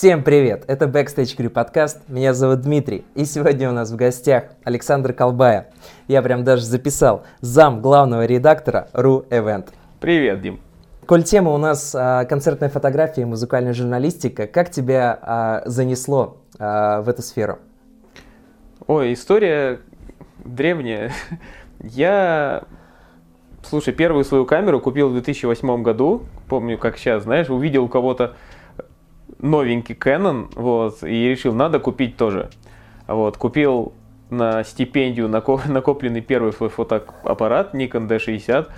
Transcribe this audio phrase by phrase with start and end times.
[0.00, 0.64] Всем привет!
[0.66, 2.08] Это Backstage Crew подкаст.
[2.08, 3.04] Меня зовут Дмитрий.
[3.14, 5.72] И сегодня у нас в гостях Александр Колбая.
[6.08, 9.68] Я прям даже записал зам главного редактора RU Event.
[10.00, 10.60] Привет, Дим.
[11.04, 17.02] Коль тема у нас а, концертная фотография и музыкальная журналистика, как тебя а, занесло а,
[17.02, 17.58] в эту сферу?
[18.86, 19.80] Ой, история
[20.42, 21.12] древняя.
[21.78, 22.62] Я,
[23.62, 26.22] слушай, первую свою камеру купил в 2008 году.
[26.48, 28.34] Помню, как сейчас, знаешь, увидел у кого-то
[29.40, 32.50] новенький Canon, вот, и решил, надо купить тоже.
[33.06, 33.92] Вот, купил
[34.30, 35.28] на стипендию
[35.66, 38.68] накопленный первый свой фотоаппарат Nikon D60,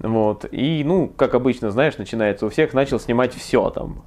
[0.00, 4.04] вот, и, ну, как обычно, знаешь, начинается у всех, начал снимать все там,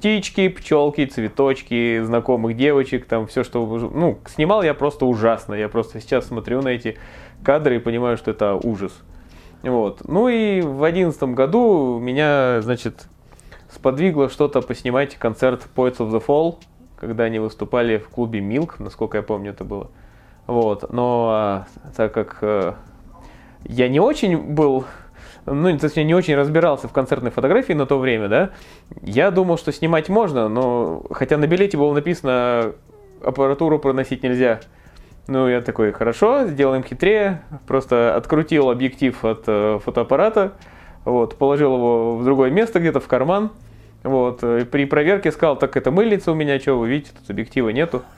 [0.00, 3.66] птички, пчелки, цветочки, знакомых девочек, там все, что...
[3.66, 5.52] Ну, снимал я просто ужасно.
[5.52, 6.96] Я просто сейчас смотрю на эти
[7.44, 8.92] кадры и понимаю, что это ужас.
[9.62, 10.00] Вот.
[10.08, 13.08] Ну и в одиннадцатом году меня, значит,
[13.80, 16.56] сподвигло что-то поснимать концерт Poets of the Fall,
[16.96, 19.90] когда они выступали в клубе Milk, насколько я помню это было.
[20.46, 22.74] Вот, но а, так как э,
[23.64, 24.84] я не очень был,
[25.46, 28.50] ну, точнее, не очень разбирался в концертной фотографии на то время, да,
[29.00, 32.74] я думал, что снимать можно, но хотя на билете было написано
[33.24, 34.60] аппаратуру проносить нельзя.
[35.26, 40.52] Ну, я такой, хорошо, сделаем хитрее, просто открутил объектив от э, фотоаппарата,
[41.06, 43.52] вот, положил его в другое место, где-то в карман.
[44.02, 47.68] Вот, и при проверке сказал, так это мыльница у меня, что вы видите, тут объектива
[47.70, 48.02] нету.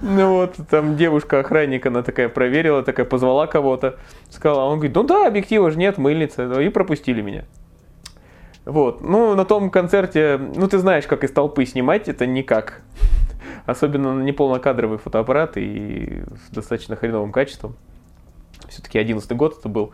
[0.00, 3.98] Ну вот, там девушка-охранник, она такая проверила, такая позвала кого-то,
[4.30, 7.44] сказала, он говорит, ну да, объектива же нет, мыльница, и пропустили меня.
[8.64, 12.80] Вот, ну на том концерте, ну ты знаешь, как из толпы снимать, это никак.
[13.66, 17.76] Особенно на неполнокадровый фотоаппарат и с достаточно хреновым качеством.
[18.68, 19.92] Все-таки 11 год это был.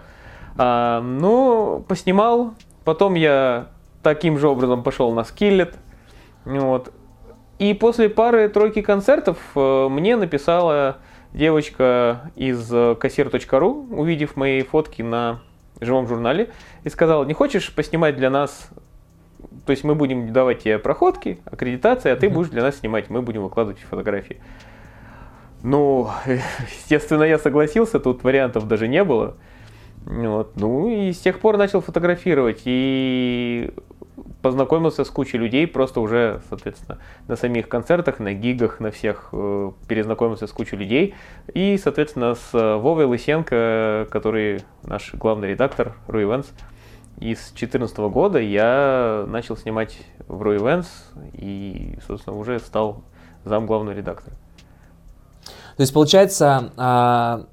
[0.56, 2.54] А, ну, поснимал.
[2.84, 3.68] Потом я
[4.02, 5.76] таким же образом пошел на скиллет.
[6.44, 6.92] Вот.
[7.58, 10.98] И после пары-тройки концертов э, мне написала
[11.32, 12.68] девочка из
[12.98, 15.40] кассир.ру, увидев мои фотки на
[15.80, 16.50] живом журнале,
[16.84, 18.70] и сказала, не хочешь поснимать для нас,
[19.66, 23.22] то есть мы будем давать тебе проходки, аккредитации, а ты будешь для нас снимать, мы
[23.22, 24.40] будем выкладывать фотографии.
[25.62, 29.36] Ну, естественно, я согласился, тут вариантов даже не было.
[30.04, 30.52] Вот.
[30.56, 33.70] Ну и с тех пор начал фотографировать и
[34.42, 39.72] познакомился с кучей людей, просто уже, соответственно, на самих концертах, на гигах, на всех э,
[39.86, 41.14] перезнакомился с кучей людей.
[41.52, 46.46] И, соответственно, с э, Вовой Лысенко, который наш главный редактор Ру Events,
[47.18, 50.88] и с 2014 года я начал снимать в Ру Events
[51.34, 53.02] и, собственно, уже стал
[53.44, 54.34] зам главного редактора.
[55.76, 57.46] То есть, получается, а,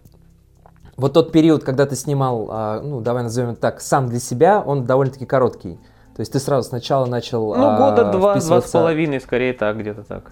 [0.98, 4.62] вот тот период, когда ты снимал, а, ну, давай назовем это так, сам для себя,
[4.66, 5.80] он довольно-таки короткий.
[6.16, 9.78] То есть ты сразу сначала начал Ну, года а, два, два с половиной, скорее так,
[9.78, 10.32] где-то так.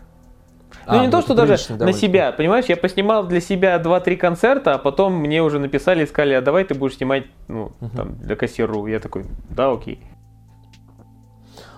[0.87, 4.17] Ну, а, не ну, то, что даже на себя, понимаешь, я поснимал для себя 2-3
[4.17, 7.89] концерта, а потом мне уже написали и сказали, а давай ты будешь снимать, ну, угу.
[7.95, 8.87] там, для кассиру.
[8.87, 10.03] Я такой, да, окей.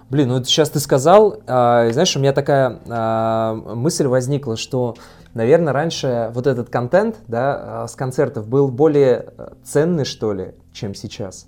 [0.10, 4.96] Блин, ну сейчас ты сказал, э, знаешь, у меня такая э, мысль возникла, что
[5.38, 10.56] наверное, раньше вот этот контент да, а, с концертов был более э, ценный, что ли,
[10.74, 11.48] чем сейчас.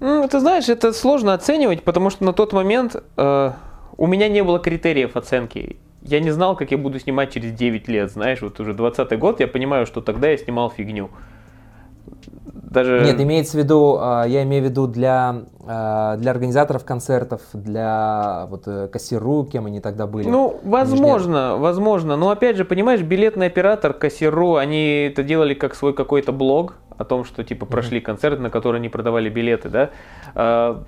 [0.00, 3.52] Ну, ты знаешь, это сложно оценивать, потому что на тот момент э,
[3.96, 5.78] у меня не было критериев оценки.
[6.02, 9.40] Я не знал, как я буду снимать через 9 лет, знаешь, вот уже 20 год,
[9.40, 11.10] я понимаю, что тогда я снимал фигню
[12.76, 13.00] даже...
[13.00, 18.46] Нет, имеется в виду, а, я имею в виду для, а, для организаторов концертов, для
[18.50, 20.28] вот э, кассиру, кем они тогда были.
[20.28, 22.16] Ну, возможно, возможно.
[22.16, 27.04] Но опять же, понимаешь, билетный оператор, кассиру, они это делали как свой какой-то блог о
[27.04, 28.02] том, что типа прошли mm-hmm.
[28.02, 29.90] концерты, на которые они продавали билеты, да.
[30.34, 30.84] А,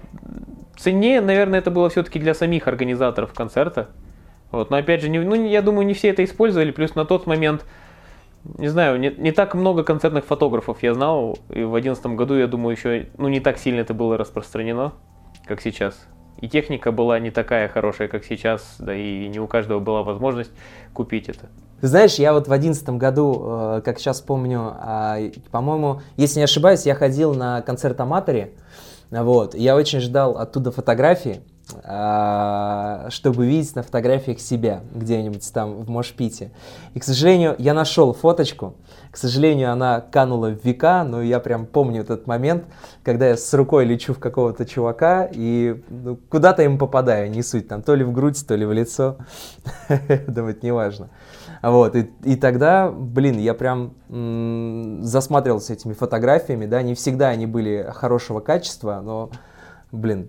[0.77, 3.89] ценнее, наверное, это было все-таки для самих организаторов концерта.
[4.51, 6.71] Вот, но опять же, не, ну, я думаю, не все это использовали.
[6.71, 7.65] Плюс на тот момент
[8.45, 12.47] не знаю, не, не так много концертных фотографов я знал, и в 2011 году, я
[12.47, 14.93] думаю, еще ну, не так сильно это было распространено,
[15.47, 16.07] как сейчас.
[16.41, 20.53] И техника была не такая хорошая, как сейчас, да и не у каждого была возможность
[20.93, 21.49] купить это.
[21.81, 25.19] Знаешь, я вот в одиннадцатом году, э, как сейчас помню, а,
[25.51, 28.53] по-моему, если не ошибаюсь, я ходил на концерт Аматоре,
[29.11, 36.51] вот, я очень ждал оттуда фотографии, чтобы видеть на фотографиях себя где-нибудь там в Мошпите.
[36.95, 38.75] И, к сожалению, я нашел фоточку.
[39.11, 42.65] К сожалению, она канула в века, но я прям помню этот момент,
[43.03, 47.69] когда я с рукой лечу в какого-то чувака и ну, куда-то ему попадаю, не суть,
[47.69, 49.17] там то ли в грудь, то ли в лицо.
[50.27, 51.11] Думаю, это неважно.
[51.63, 53.95] Вот, и, и тогда, блин, я прям
[55.03, 59.31] засматривался этими фотографиями, да, не всегда они были хорошего качества, но,
[59.91, 60.29] блин,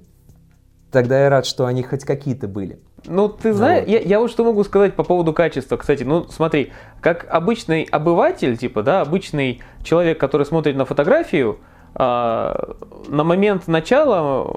[0.91, 2.79] тогда я рад, что они хоть какие-то были.
[3.05, 3.91] Ну, ты знаешь, вот.
[3.91, 5.77] я, я вот что могу сказать по поводу качества.
[5.77, 6.71] Кстати, ну, смотри,
[7.01, 11.59] как обычный обыватель, типа, да, обычный человек, который смотрит на фотографию,
[11.95, 12.75] а,
[13.07, 14.53] на момент начала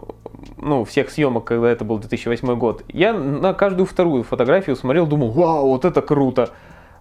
[0.58, 5.30] ну, всех съемок, когда это был 2008 год, я на каждую вторую фотографию смотрел, думал,
[5.30, 6.50] вау, вот это круто.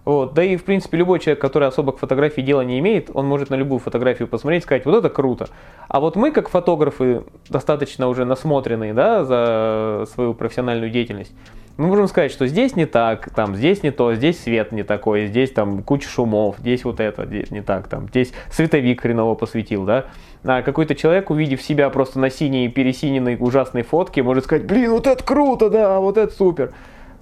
[0.04, 0.34] Вот.
[0.34, 3.50] Да и, в принципе, любой человек, который особо к фотографии дела не имеет, он может
[3.50, 5.48] на любую фотографию посмотреть и сказать, вот это круто.
[5.88, 11.32] А вот мы, как фотографы, достаточно уже насмотренные да, за свою профессиональную деятельность,
[11.78, 15.26] мы можем сказать, что здесь не так, там, здесь не то, здесь свет не такой,
[15.26, 19.84] здесь там куча шумов, здесь вот это здесь не так, там, здесь световик хреново посветил,
[19.84, 20.06] да.
[20.44, 25.06] А какой-то человек, увидев себя просто на синей пересиненной ужасной фотке, может сказать, блин, вот
[25.06, 26.72] это круто, да, вот это супер.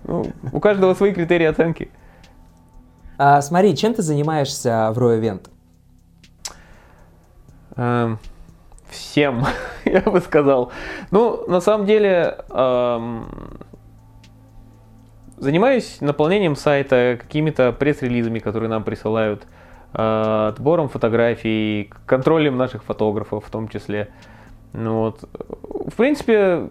[0.04, 1.90] Ну, у каждого свои критерии оценки.
[3.22, 5.50] А, смотри, чем ты занимаешься в Roy Event?
[7.76, 8.18] Эм,
[8.88, 9.44] всем,
[9.84, 10.72] я бы сказал.
[11.10, 13.26] Ну, на самом деле, эм,
[15.36, 19.42] занимаюсь наполнением сайта, какими-то пресс-релизами, которые нам присылают,
[19.92, 24.08] э, отбором фотографий, контролем наших фотографов в том числе.
[24.72, 25.28] Ну, вот.
[25.88, 26.70] В принципе,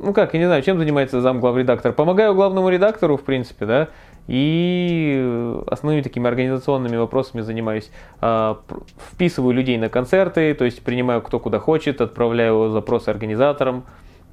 [0.00, 1.92] ну как, я не знаю, чем занимается зам главредактор.
[1.92, 3.88] Помогаю главному редактору, в принципе, да,
[4.26, 7.90] и основными такими организационными вопросами занимаюсь.
[8.20, 8.60] А,
[9.12, 13.84] вписываю людей на концерты, то есть принимаю кто куда хочет, отправляю запросы организаторам,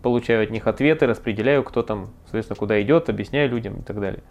[0.01, 4.23] получаю от них ответы, распределяю, кто там, соответственно, куда идет, объясняю людям и так далее.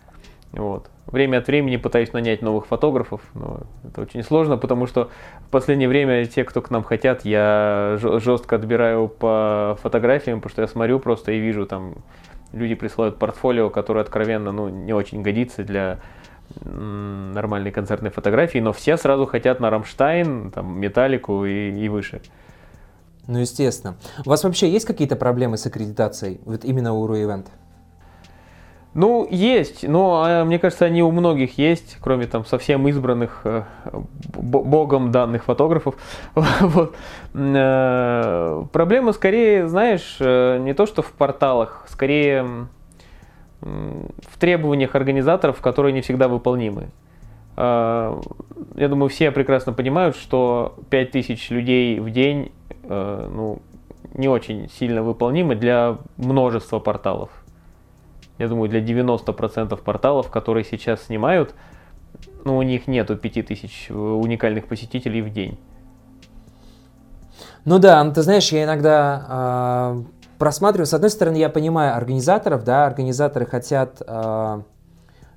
[0.52, 0.90] Вот.
[1.06, 5.10] Время от времени пытаюсь нанять новых фотографов, но это очень сложно, потому что
[5.46, 10.62] в последнее время те, кто к нам хотят, я жестко отбираю по фотографиям, потому что
[10.62, 11.94] я смотрю просто и вижу там
[12.52, 16.00] люди присылают портфолио, которое откровенно ну, не очень годится для
[16.60, 22.20] нормальной концертной фотографии, но все сразу хотят на Рамштайн, там, Металлику и, и выше.
[23.26, 23.96] Ну, естественно.
[24.26, 27.46] У вас вообще есть какие-то проблемы с аккредитацией, вот именно у Event?
[28.94, 33.62] Ну, есть, но а, мне кажется, они у многих есть, кроме там совсем избранных э,
[34.34, 35.94] богом данных фотографов.
[36.34, 36.94] вот.
[37.32, 42.68] Э, проблема скорее, знаешь, э, не то что в порталах, скорее
[43.62, 46.88] в требованиях организаторов, которые не всегда выполнимы.
[47.56, 48.18] Я
[48.74, 52.50] думаю, все прекрасно понимают, что 5000 людей в день
[52.82, 53.62] ну,
[54.14, 57.30] не очень сильно выполнимы для множества порталов
[58.42, 61.54] я думаю, для 90% порталов, которые сейчас снимают,
[62.44, 65.58] ну, у них нету 5000 уникальных посетителей в день.
[67.64, 70.02] Ну да, ну, ты знаешь, я иногда э,
[70.38, 74.62] просматриваю, с одной стороны, я понимаю организаторов, да, организаторы хотят э,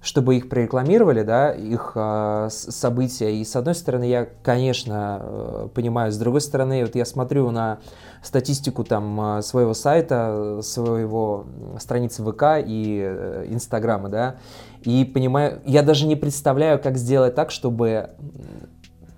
[0.06, 3.36] чтобы их прорекламировали, да, их э, события.
[3.36, 7.80] И с одной стороны, я, конечно, э, понимаю, с другой стороны, вот я смотрю на
[8.22, 11.48] статистику там своего сайта, своего
[11.80, 14.36] страницы ВК и э, Инстаграма, да,
[14.84, 18.12] и понимаю, я даже не представляю, как сделать так, чтобы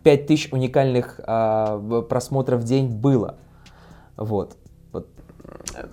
[0.03, 3.35] 5000 уникальных э, просмотров в день было.
[4.15, 4.55] Вот.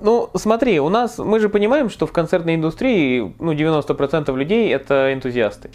[0.01, 5.13] Ну, смотри, у нас, мы же понимаем, что в концертной индустрии, ну, 90% людей это
[5.13, 5.71] энтузиасты.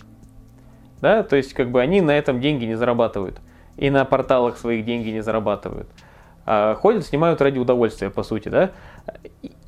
[1.02, 3.40] Да, то есть, как бы они на этом деньги не зарабатывают.
[3.78, 5.88] И на порталах своих деньги не зарабатывают.
[6.46, 8.72] А ходят, снимают ради удовольствия, по сути, да.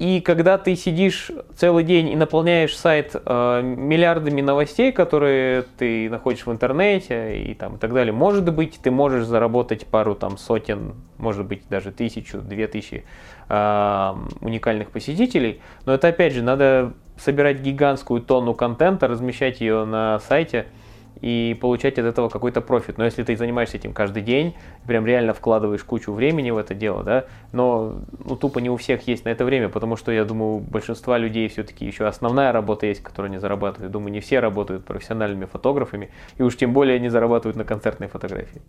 [0.02, 6.48] И когда ты сидишь целый день и наполняешь сайт э, миллиардами новостей, которые ты находишь
[6.48, 10.96] в интернете и там и так далее, может быть, ты можешь заработать пару там сотен,
[11.20, 13.06] может быть, даже тысячу, две тысячи
[13.48, 20.18] э, уникальных посетителей, но это опять же надо собирать гигантскую тонну контента, размещать ее на
[20.18, 20.66] сайте–
[21.22, 22.98] и получать от этого какой-то профит.
[22.98, 27.04] Но если ты занимаешься этим каждый день, прям реально вкладываешь кучу времени в это дело,
[27.04, 30.56] да, но ну, тупо не у всех есть на это время, потому что я думаю,
[30.56, 33.92] у большинства людей все-таки еще основная работа есть, которая не зарабатывает.
[33.92, 38.62] Думаю, не все работают профессиональными фотографами, и уж тем более не зарабатывают на концертной фотографии.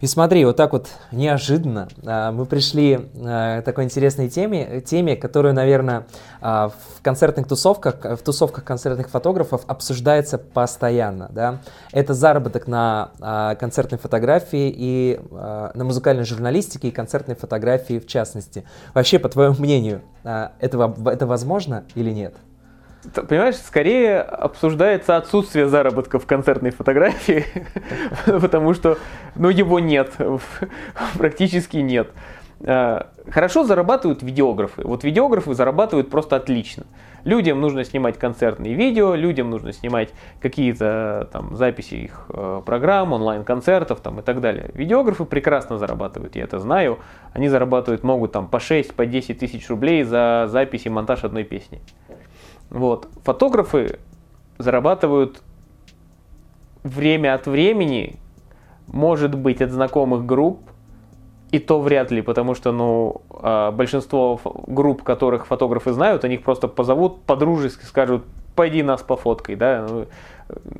[0.00, 5.14] И смотри, вот так вот неожиданно а, мы пришли а, к такой интересной теме, теме,
[5.14, 6.06] которую, наверное,
[6.40, 11.28] а, в концертных тусовках, в тусовках концертных фотографов обсуждается постоянно.
[11.30, 11.60] Да?
[11.92, 13.10] Это заработок на
[13.60, 18.64] концертной фотографии и на музыкальной журналистике и концертной фотографии в частности.
[18.94, 22.34] Вообще, по твоему мнению, это, это возможно или нет?
[23.28, 27.44] Понимаешь, скорее обсуждается отсутствие заработка в концертной фотографии,
[28.26, 28.96] потому что,
[29.34, 30.12] ну, его нет,
[31.18, 32.10] практически нет.
[32.60, 34.82] Э, хорошо зарабатывают видеографы.
[34.84, 36.84] Вот видеографы зарабатывают просто отлично.
[37.24, 44.00] Людям нужно снимать концертные видео, людям нужно снимать какие-то там записи их э, программ, онлайн-концертов
[44.00, 44.70] там и так далее.
[44.74, 46.98] Видеографы прекрасно зарабатывают, я это знаю.
[47.32, 51.44] Они зарабатывают, могут там по 6, по 10 тысяч рублей за запись и монтаж одной
[51.44, 51.80] песни.
[52.72, 53.06] Вот.
[53.24, 53.98] Фотографы
[54.56, 55.42] зарабатывают
[56.82, 58.16] время от времени,
[58.86, 60.60] может быть, от знакомых групп,
[61.50, 66.42] и то вряд ли, потому что, ну, а, большинство групп, которых фотографы знают, они их
[66.42, 68.24] просто позовут по-дружески, скажут,
[68.56, 70.06] пойди нас пофоткай, да, ну,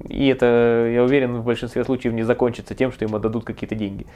[0.08, 4.06] и это, я уверен, в большинстве случаев не закончится тем, что им отдадут какие-то деньги.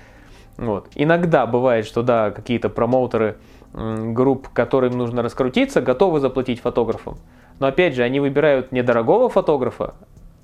[0.57, 0.89] Вот.
[0.95, 3.37] Иногда бывает, что да, какие-то промоутеры
[3.75, 7.19] групп, которым нужно раскрутиться, готовы заплатить фотографам.
[7.59, 9.95] Но опять же, они выбирают не дорогого фотографа,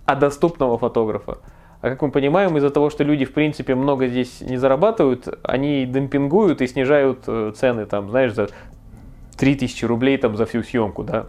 [0.07, 1.38] а доступного фотографа.
[1.81, 5.85] А как мы понимаем, из-за того, что люди, в принципе, много здесь не зарабатывают, они
[5.85, 8.49] демпингуют и снижают э, цены, там, знаешь, за
[9.37, 11.26] 3000 рублей там, за всю съемку, да,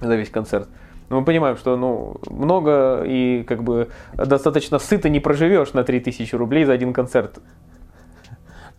[0.00, 0.68] за весь концерт.
[1.10, 6.34] Но мы понимаем, что ну, много и как бы достаточно сыто не проживешь на 3000
[6.36, 7.40] рублей за один концерт.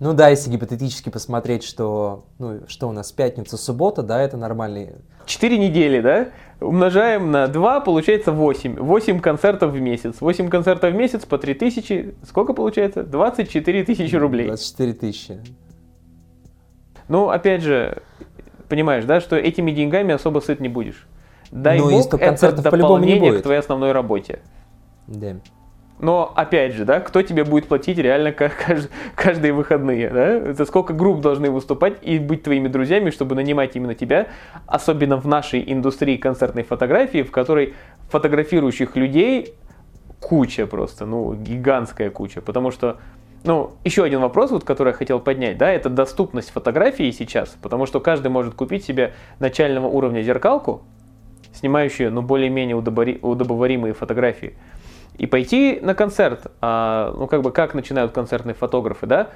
[0.01, 4.95] Ну да, если гипотетически посмотреть, что, ну, что у нас пятница, суббота, да, это нормальный...
[5.27, 6.29] Четыре недели, да?
[6.59, 8.79] Умножаем на 2, получается 8.
[8.79, 10.19] 8 концертов в месяц.
[10.19, 12.15] 8 концертов в месяц по 3 тысячи.
[12.27, 13.03] Сколько получается?
[13.03, 14.47] 24 тысячи рублей.
[14.47, 15.39] 24 тысячи.
[17.07, 18.01] Ну, опять же,
[18.69, 21.07] понимаешь, да, что этими деньгами особо сыт не будешь.
[21.51, 24.39] Дай ну, бог, это дополнение к твоей основной работе.
[25.05, 25.35] Да.
[26.01, 28.33] Но опять же, да, кто тебе будет платить реально
[29.15, 30.53] каждые выходные, да?
[30.53, 34.27] За сколько групп должны выступать и быть твоими друзьями, чтобы нанимать именно тебя,
[34.65, 37.75] особенно в нашей индустрии концертной фотографии, в которой
[38.09, 39.53] фотографирующих людей
[40.19, 42.97] куча просто, ну, гигантская куча, потому что
[43.43, 47.85] ну, еще один вопрос, вот, который я хотел поднять, да, это доступность фотографии сейчас, потому
[47.85, 50.83] что каждый может купить себе начального уровня зеркалку,
[51.53, 54.55] снимающую, ну, более-менее удобоваримые фотографии
[55.21, 56.47] и пойти на концерт.
[56.61, 59.29] А, ну, как бы, как начинают концертные фотографы, да?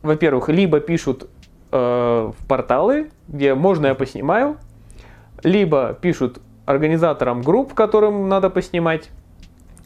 [0.00, 1.28] Во-первых, либо пишут
[1.72, 1.76] э,
[2.34, 4.56] в порталы, где можно я поснимаю,
[5.42, 9.10] либо пишут организаторам групп, которым надо поснимать,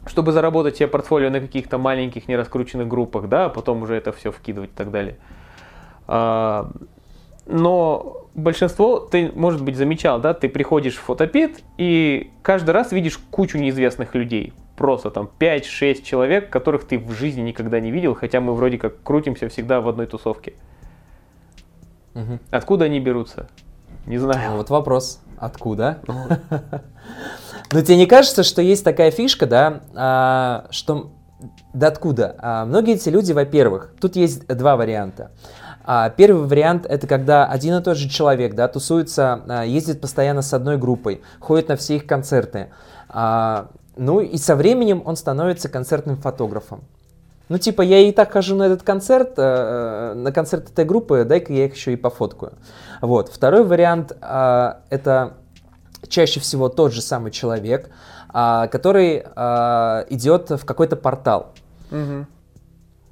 [0.07, 4.31] чтобы заработать себе портфолио на каких-то маленьких нераскрученных группах, да, а потом уже это все
[4.31, 5.17] вкидывать и так далее.
[6.07, 6.71] А,
[7.45, 13.17] но большинство, ты, может быть, замечал, да, ты приходишь в фотопит и каждый раз видишь
[13.31, 18.41] кучу неизвестных людей просто там 5-6 человек, которых ты в жизни никогда не видел, хотя
[18.41, 20.53] мы вроде как крутимся всегда в одной тусовке.
[22.13, 22.39] Угу.
[22.51, 23.47] Откуда они берутся?
[24.05, 24.51] Не знаю.
[24.51, 25.21] Ну, вот вопрос.
[25.37, 25.99] Откуда?
[27.71, 31.11] Но тебе не кажется, что есть такая фишка, да, а, что
[31.73, 32.35] да откуда?
[32.39, 35.31] А, многие эти люди, во-первых, тут есть два варианта.
[35.83, 40.53] А, первый вариант это когда один и тот же человек, да, тусуется, ездит постоянно с
[40.53, 42.69] одной группой, ходит на все их концерты.
[43.97, 46.83] Ну и со временем он становится концертным фотографом.
[47.47, 51.53] Ну типа я и так хожу на этот концерт, э, на концерт этой группы, дай-ка
[51.53, 52.53] я их еще и пофоткаю.
[53.01, 53.29] Вот.
[53.29, 55.33] Второй вариант э, это
[56.07, 57.89] чаще всего тот же самый человек,
[58.33, 61.53] э, который э, идет в какой-то портал.
[61.91, 62.25] Угу.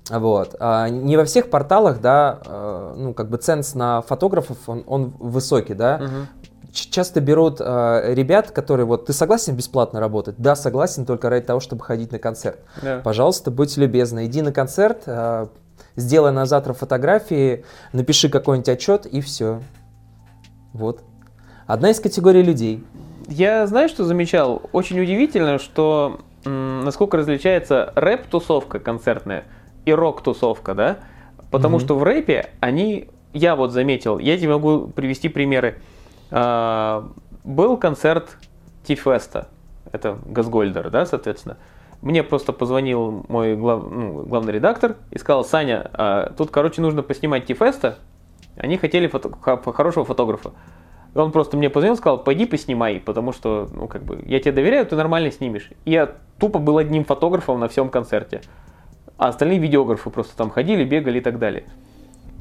[0.09, 0.59] Вот.
[0.59, 5.75] Не во всех порталах, да, э, ну, как бы ценз на фотографов, он, он высокий,
[5.75, 6.01] да.
[6.03, 6.42] Угу
[6.73, 10.35] часто берут э, ребят, которые вот, ты согласен бесплатно работать?
[10.37, 12.59] Да, согласен, только ради того, чтобы ходить на концерт.
[12.81, 13.01] Да.
[13.03, 15.47] Пожалуйста, будь любезны, иди на концерт, э,
[15.95, 17.63] сделай на завтра фотографии,
[17.93, 19.61] напиши какой-нибудь отчет и все.
[20.73, 21.01] Вот.
[21.67, 22.83] Одна из категорий людей.
[23.27, 24.63] Я, знаю, что замечал?
[24.73, 29.45] Очень удивительно, что насколько различается рэп-тусовка концертная
[29.85, 30.97] и рок-тусовка, да?
[31.51, 35.79] Потому mm что в рэпе они, я вот заметил, я тебе могу привести примеры.
[36.35, 37.11] А,
[37.43, 38.37] был концерт
[38.83, 39.49] Тифеста,
[39.91, 41.57] это Газгольдер, да, соответственно.
[42.01, 47.03] Мне просто позвонил мой глав, ну, главный редактор и сказал, Саня, а, тут, короче, нужно
[47.03, 47.99] поснимать Тифеста.
[48.57, 49.31] Они хотели фото,
[49.71, 50.53] хорошего фотографа.
[51.13, 54.53] Он просто мне позвонил и сказал, пойди поснимай, потому что, ну, как бы, я тебе
[54.53, 55.69] доверяю, ты нормально снимешь.
[55.85, 58.41] И я тупо был одним фотографом на всем концерте.
[59.17, 61.65] А остальные видеографы просто там ходили, бегали и так далее.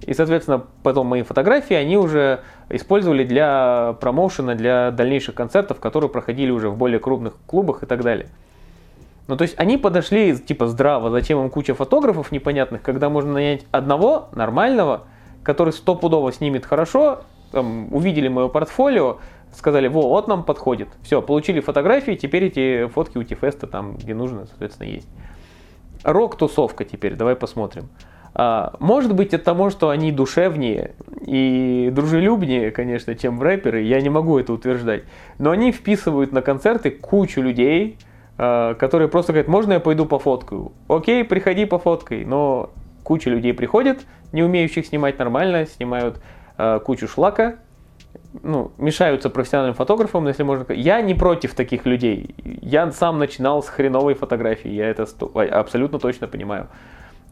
[0.02, 6.50] И, соответственно, потом мои фотографии они уже использовали для промоушена, для дальнейших концертов, которые проходили
[6.50, 8.28] уже в более крупных клубах и так далее.
[9.28, 13.64] Ну, то есть они подошли типа здраво, зачем им куча фотографов непонятных, когда можно нанять
[13.70, 15.04] одного нормального,
[15.42, 19.18] который стопудово снимет хорошо, там, увидели мое портфолио,
[19.54, 20.88] сказали, во, вот нам подходит.
[21.02, 25.08] Все, получили фотографии, теперь эти фотки у Тифеста там, где нужно, соответственно, есть.
[26.02, 27.88] Рок-тусовка теперь, давай посмотрим.
[28.34, 34.08] А, может быть, от того, что они душевнее и дружелюбнее, конечно, чем рэперы, я не
[34.08, 35.04] могу это утверждать.
[35.38, 37.98] Но они вписывают на концерты кучу людей,
[38.38, 40.72] а, которые просто говорят, можно я пойду пофоткаю?
[40.88, 42.24] Окей, приходи пофоткай.
[42.24, 42.70] Но
[43.02, 46.20] куча людей приходит, не умеющих снимать нормально, снимают
[46.56, 47.56] а, кучу шлака,
[48.42, 50.72] ну, мешаются профессиональным фотографам, если можно.
[50.72, 52.34] Я не против таких людей.
[52.44, 56.68] Я сам начинал с хреновой фотографии, я это абсолютно точно понимаю.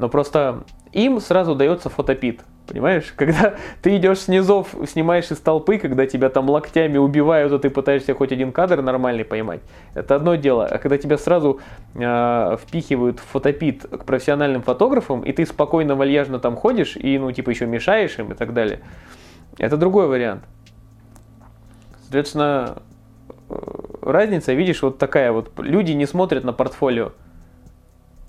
[0.01, 2.41] Но просто им сразу дается фотопит.
[2.67, 7.69] Понимаешь, когда ты идешь снизов, снимаешь из толпы, когда тебя там локтями убивают, а ты
[7.69, 9.61] пытаешься хоть один кадр нормальный поймать,
[9.95, 10.67] это одно дело.
[10.67, 11.61] А когда тебя сразу
[11.95, 17.31] э, впихивают в фотопит к профессиональным фотографам, и ты спокойно, вальяжно там ходишь, и, ну,
[17.31, 18.81] типа, еще мешаешь им и так далее,
[19.59, 20.45] это другой вариант.
[22.03, 22.79] Соответственно,
[23.51, 23.55] э,
[24.03, 25.53] разница, видишь, вот такая вот.
[25.59, 27.13] Люди не смотрят на портфолио.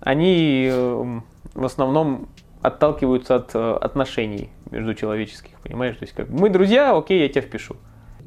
[0.01, 2.29] Они эм, в основном
[2.62, 5.96] отталкиваются от э, отношений между человеческих, понимаешь?
[5.98, 7.75] То есть как мы друзья, окей, я тебя впишу.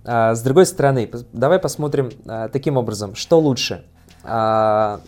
[0.05, 3.85] А, с другой стороны, давай посмотрим а, таким образом, что лучше.
[4.23, 5.01] А,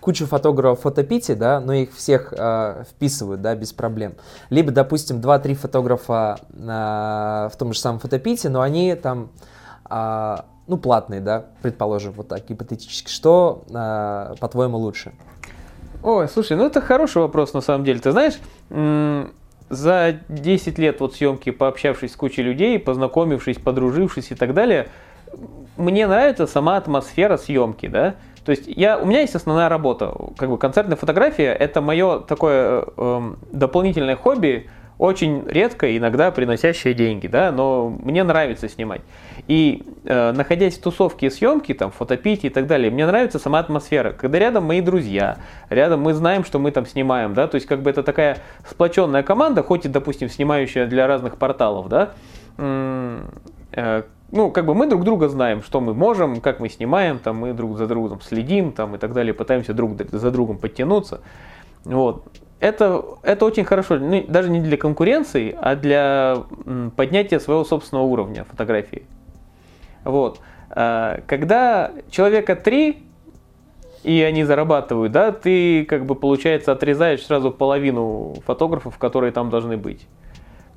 [0.00, 4.14] кучу фотографов в фотопите, да, но их всех а, вписывают, да, без проблем.
[4.48, 9.30] Либо, допустим, 2-3 фотографа а, в том же самом фотопите, но они там,
[9.84, 13.10] а, ну, платные, да, предположим, вот так гипотетически.
[13.10, 15.12] Что, а, по-твоему, лучше?
[16.02, 18.00] Ой, слушай, ну это хороший вопрос на самом деле.
[18.00, 18.38] Ты знаешь,
[19.68, 24.88] за 10 лет вот съемки, пообщавшись с кучей людей, познакомившись, подружившись и так далее,
[25.76, 28.14] мне нравится сама атмосфера съемки, да.
[28.44, 32.84] То есть я, у меня есть основная работа, как бы концертная фотография, это мое такое
[32.96, 34.68] э, дополнительное хобби,
[35.00, 39.00] очень редко, иногда приносящие деньги, да, но мне нравится снимать.
[39.48, 43.60] И э, находясь в тусовке и съемке, там, фотопите и так далее, мне нравится сама
[43.60, 45.38] атмосфера, когда рядом мои друзья,
[45.70, 48.36] рядом мы знаем, что мы там снимаем, да, то есть как бы это такая
[48.68, 52.10] сплоченная команда, хоть и, допустим, снимающая для разных порталов, да,
[52.58, 54.02] э,
[54.32, 57.54] ну, как бы мы друг друга знаем, что мы можем, как мы снимаем, там, мы
[57.54, 61.22] друг за другом следим, там, и так далее, пытаемся друг за другом подтянуться,
[61.86, 62.26] вот
[62.60, 66.44] это, это очень хорошо, ну, даже не для конкуренции, а для
[66.96, 69.04] поднятия своего собственного уровня фотографии.
[70.04, 70.40] Вот.
[70.70, 73.02] А, когда человека три,
[74.02, 79.76] и они зарабатывают, да, ты, как бы, получается, отрезаешь сразу половину фотографов, которые там должны
[79.76, 80.06] быть.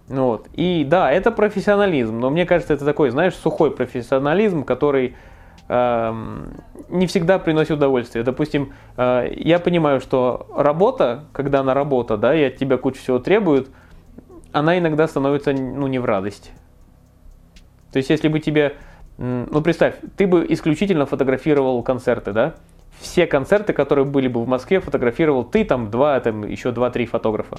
[0.07, 0.47] Вот.
[0.53, 5.15] И да, это профессионализм, но мне кажется, это такой, знаешь, сухой профессионализм, который
[6.89, 8.23] не всегда приносит удовольствие.
[8.23, 13.17] Допустим, э, я понимаю, что работа, когда она работа, да, и от тебя кучу всего
[13.17, 13.69] требует,
[14.51, 16.51] она иногда становится ну, не в радость.
[17.91, 18.75] То есть, если бы тебе,
[19.17, 22.55] ну представь, ты бы исключительно фотографировал концерты, да?
[22.99, 27.57] Все концерты, которые были бы в Москве, фотографировал ты, там два, там еще два-три фотографа.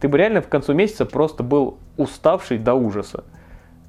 [0.00, 3.24] Ты бы реально в концу месяца просто был уставший до ужаса.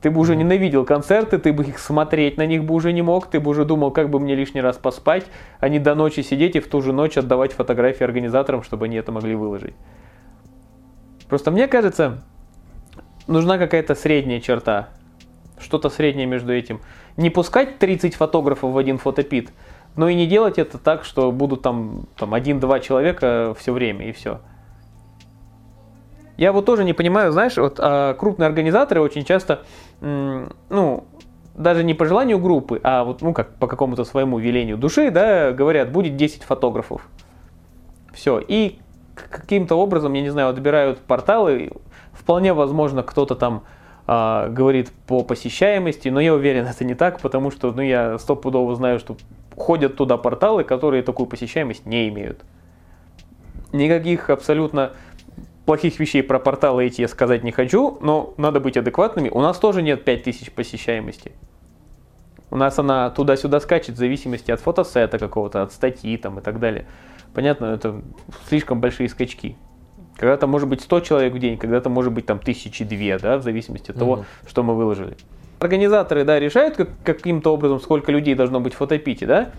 [0.02, 3.28] Ты бы уже ненавидел концерты, ты бы их смотреть на них бы уже не мог,
[3.28, 5.26] ты бы уже думал, как бы мне лишний раз поспать,
[5.60, 8.98] а не до ночи сидеть и в ту же ночь отдавать фотографии организаторам, чтобы они
[8.98, 9.74] это могли выложить.
[11.28, 12.24] Просто мне кажется,
[13.28, 14.90] нужна какая-то средняя черта.
[15.60, 16.80] Что-то среднее между этим.
[17.18, 19.50] Не пускать 30 фотографов в один фотопит,
[19.96, 24.12] но и не делать это так, что будут там, там один-два человека все время и
[24.12, 24.40] все.
[26.38, 29.64] Я вот тоже не понимаю, знаешь, вот а, крупные организаторы очень часто,
[30.00, 31.06] ну,
[31.56, 35.52] даже не по желанию группы, а вот, ну, как по какому-то своему велению души, да,
[35.52, 37.02] говорят, будет 10 фотографов.
[38.14, 38.40] Все.
[38.40, 38.80] И
[39.16, 41.72] каким-то образом, я не знаю, отбирают порталы.
[42.14, 43.64] Вполне возможно, кто-то там
[44.06, 48.76] а, говорит по посещаемости, но я уверен, это не так, потому что, ну, я стопудово
[48.76, 49.18] знаю, что
[49.56, 52.44] ходят туда порталы, которые такую посещаемость не имеют.
[53.74, 54.94] Никаких абсолютно
[55.68, 59.30] плохих вещей про порталы эти я сказать не хочу, но надо быть адекватными.
[59.30, 61.34] У нас тоже нет 5000 посещаемости.
[62.50, 66.62] У нас она туда-сюда скачет в зависимости от фотосета какого-то, от статьи там и так
[66.62, 66.86] далее.
[67.34, 68.02] Понятно, это
[68.48, 69.58] слишком большие скачки.
[70.16, 73.44] Когда-то может быть 100 человек в день, когда-то может быть там тысячи две, да, в
[73.44, 74.26] зависимости от того, угу.
[74.48, 75.18] что мы выложили.
[75.60, 79.50] Организаторы, да, решают как, каким-то образом, сколько людей должно быть в фотопите, да,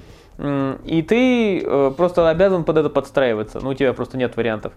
[0.85, 4.73] и ты э, просто обязан под это подстраиваться, ну, у тебя просто нет вариантов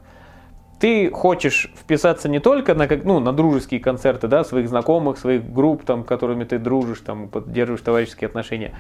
[0.82, 5.48] ты хочешь вписаться не только на, как, ну, на дружеские концерты, да, своих знакомых, своих
[5.54, 8.74] групп, там, которыми ты дружишь, там, поддерживаешь товарищеские отношения.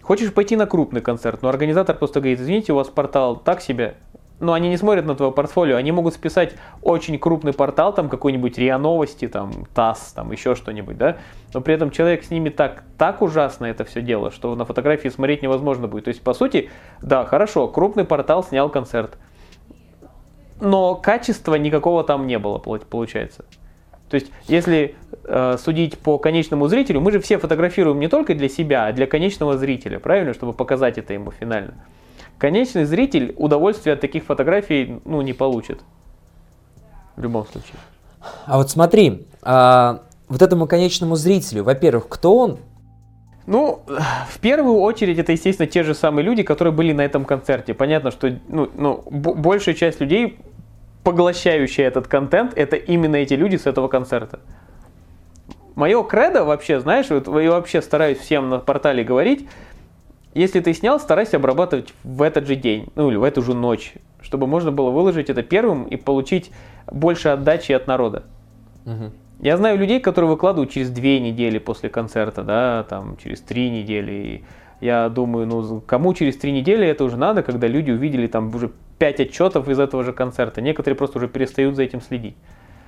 [0.00, 3.96] Хочешь пойти на крупный концерт, но организатор просто говорит, извините, у вас портал так себе,
[4.40, 8.56] но они не смотрят на твое портфолио, они могут списать очень крупный портал, там какой-нибудь
[8.56, 11.18] РИА Новости, там ТАСС, там еще что-нибудь, да,
[11.52, 15.08] но при этом человек с ними так, так ужасно это все дело, что на фотографии
[15.08, 16.04] смотреть невозможно будет.
[16.04, 16.70] То есть, по сути,
[17.02, 19.18] да, хорошо, крупный портал снял концерт,
[20.62, 23.44] но качества никакого там не было, получается.
[24.08, 24.94] То есть, если
[25.24, 29.06] э, судить по конечному зрителю, мы же все фотографируем не только для себя, а для
[29.06, 31.74] конечного зрителя, правильно, чтобы показать это ему финально.
[32.38, 35.80] Конечный зритель удовольствия от таких фотографий ну, не получит.
[37.16, 37.74] В любом случае.
[38.46, 42.58] А вот смотри, а, вот этому конечному зрителю, во-первых, кто он?
[43.46, 43.82] Ну,
[44.28, 47.74] в первую очередь, это, естественно, те же самые люди, которые были на этом концерте.
[47.74, 50.38] Понятно, что ну, ну, большая часть людей
[51.04, 54.40] поглощающие этот контент, это именно эти люди с этого концерта.
[55.74, 59.48] Мое кредо вообще, знаешь, вот я вообще стараюсь всем на портале говорить,
[60.34, 63.94] если ты снял, старайся обрабатывать в этот же день, ну или в эту же ночь,
[64.20, 66.50] чтобы можно было выложить это первым и получить
[66.90, 68.24] больше отдачи от народа.
[68.86, 69.12] Угу.
[69.40, 74.12] Я знаю людей, которые выкладывают через две недели после концерта, да, там через три недели.
[74.12, 74.44] И
[74.80, 78.70] я думаю, ну кому через три недели это уже надо, когда люди увидели там уже
[79.02, 80.60] пять отчетов из этого же концерта.
[80.60, 82.36] Некоторые просто уже перестают за этим следить.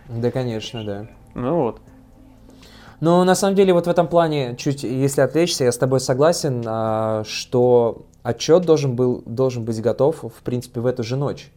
[0.09, 1.07] Да, конечно, да.
[1.35, 1.81] Ну вот.
[3.01, 6.63] Но на самом деле вот в этом плане, чуть если отвлечься, я с тобой согласен,
[6.69, 11.51] а, что отчет должен, был, должен быть готов, в принципе, в эту же ночь.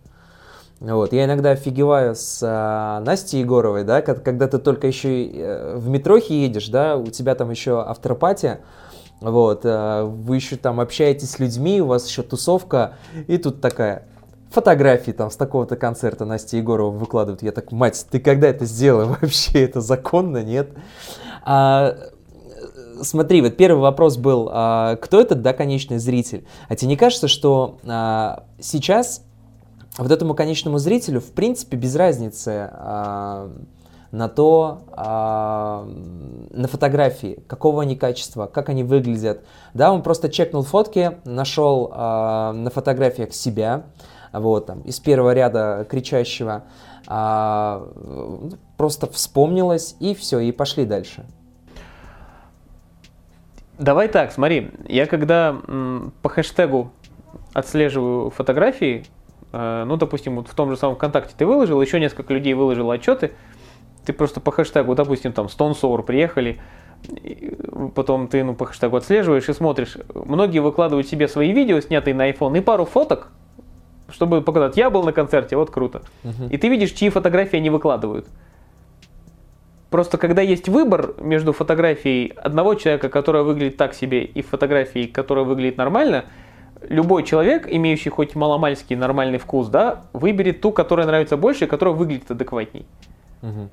[0.79, 1.13] Вот.
[1.13, 6.45] Я иногда офигеваю с а, Настей Егоровой, да, когда ты только еще э, в метрохе
[6.45, 8.61] едешь, да, у тебя там еще автропатия,
[9.21, 12.95] вот, а, вы еще там общаетесь с людьми, у вас еще тусовка,
[13.27, 14.07] и тут такая,
[14.49, 17.43] фотографии там с такого-то концерта Настя Егорова выкладывают.
[17.43, 19.17] Я так, мать, ты когда это сделала?
[19.21, 20.69] Вообще это законно, нет?
[21.43, 21.95] А,
[23.01, 26.45] смотри, вот первый вопрос был, а, кто этот, да, конечный зритель?
[26.69, 29.23] А тебе не кажется, что а, сейчас
[29.97, 33.51] вот этому конечному зрителю, в принципе, без разницы а,
[34.11, 35.87] на то, а,
[36.51, 39.43] на фотографии, какого они качества, как они выглядят.
[39.73, 43.83] Да, он просто чекнул фотки, нашел а, на фотографиях себя,
[44.39, 46.63] вот, там, из первого ряда кричащего,
[47.07, 47.87] а,
[48.77, 51.25] просто вспомнилось, и все, и пошли дальше.
[53.77, 56.91] Давай так, смотри, я когда м, по хэштегу
[57.53, 59.05] отслеживаю фотографии,
[59.53, 62.95] э, ну, допустим, вот в том же самом ВКонтакте ты выложил, еще несколько людей выложило
[62.95, 63.33] отчеты,
[64.03, 66.59] ты просто по хэштегу, допустим, там, Stone Sour приехали,
[67.93, 69.97] потом ты ну, по хэштегу отслеживаешь и смотришь.
[70.13, 73.31] Многие выкладывают себе свои видео, снятые на iPhone, и пару фоток,
[74.09, 76.01] чтобы показать, я был на концерте, вот круто.
[76.23, 76.49] Угу.
[76.49, 78.27] И ты видишь, чьи фотографии они выкладывают.
[79.89, 85.45] Просто когда есть выбор между фотографией одного человека, которая выглядит так себе, и фотографией, которая
[85.45, 86.25] выглядит нормально,
[86.81, 91.95] любой человек, имеющий хоть маломальский нормальный вкус, да, выберет ту, которая нравится больше, и которая
[91.95, 92.85] выглядит адекватней.
[93.41, 93.69] Угу.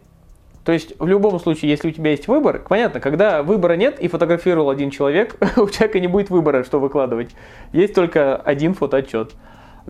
[0.65, 4.09] То есть в любом случае, если у тебя есть выбор, понятно, когда выбора нет и
[4.09, 7.31] фотографировал один человек, у человека не будет выбора, что выкладывать.
[7.73, 9.33] Есть только один фотоотчет.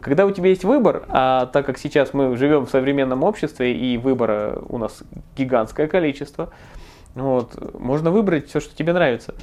[0.01, 3.97] Когда у тебя есть выбор, а так как сейчас мы живем в современном обществе и
[3.97, 5.03] выбора у нас
[5.37, 6.51] гигантское количество,
[7.15, 9.35] вот, можно выбрать все, что тебе нравится.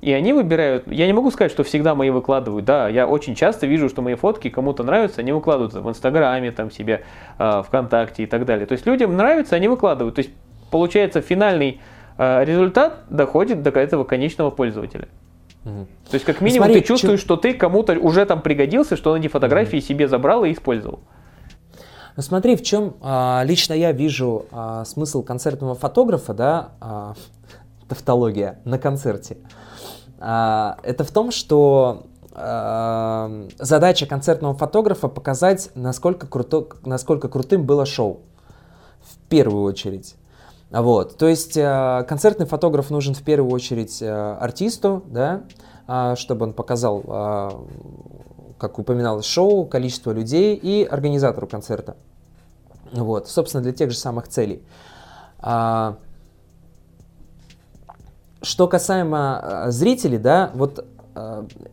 [0.00, 3.66] И они выбирают, я не могу сказать, что всегда мои выкладывают, да, я очень часто
[3.66, 7.04] вижу, что мои фотки кому-то нравятся, они выкладываются в Инстаграме, там себе,
[7.38, 8.66] э, ВКонтакте и так далее.
[8.66, 10.14] То есть людям нравится, они выкладывают.
[10.14, 10.30] То есть
[10.70, 11.80] получается финальный
[12.18, 15.08] э, результат доходит до этого конечного пользователя.
[15.66, 17.26] То есть, как минимум, Смотри, ты чувствуешь, чем...
[17.26, 19.84] что ты кому-то уже там пригодился, что он эти фотографии угу.
[19.84, 21.00] себе забрал и использовал.
[22.16, 27.14] Ну смотри, в чем а, лично я вижу а, смысл концертного фотографа, да, а,
[27.88, 29.38] тавтология на концерте.
[30.18, 37.84] А, это в том, что а, задача концертного фотографа показать, насколько, круто, насколько крутым было
[37.84, 38.20] шоу.
[39.02, 40.14] В первую очередь.
[40.70, 45.42] Вот, то есть э, концертный фотограф нужен в первую очередь э, артисту, да,
[45.86, 47.50] э, чтобы он показал, э,
[48.58, 51.96] как упоминалось, шоу, количество людей и организатору концерта.
[52.90, 54.64] Вот, собственно, для тех же самых целей.
[55.38, 55.98] А,
[58.42, 60.84] что касаемо э, зрителей, да, вот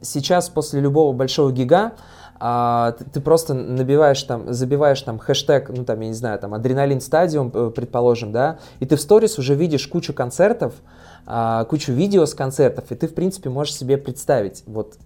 [0.01, 1.95] сейчас после любого большого гига
[2.39, 6.53] а, ты, ты просто набиваешь там, забиваешь там хэштег, ну там, я не знаю, там,
[6.53, 10.73] адреналин стадиум, э, предположим, да, и ты в сторис уже видишь кучу концертов,
[11.25, 14.97] а, кучу видео с концертов, и ты, в принципе, можешь себе представить, вот,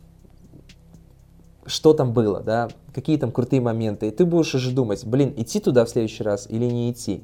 [1.66, 5.60] что там было, да, какие там крутые моменты, и ты будешь уже думать, блин, идти
[5.60, 7.24] туда в следующий раз или не идти.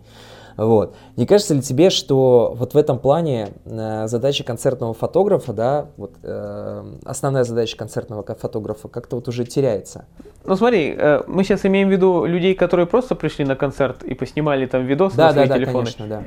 [0.58, 0.96] Вот.
[1.16, 6.14] Не кажется ли тебе, что вот в этом плане э, задача концертного фотографа, да, вот
[6.24, 10.06] э, основная задача концертного фотографа как-то вот уже теряется?
[10.46, 14.14] Ну смотри, э, мы сейчас имеем в виду людей, которые просто пришли на концерт и
[14.14, 15.86] поснимали там видосы да, на свои да, телефоны.
[15.86, 16.24] Да, конечно, да.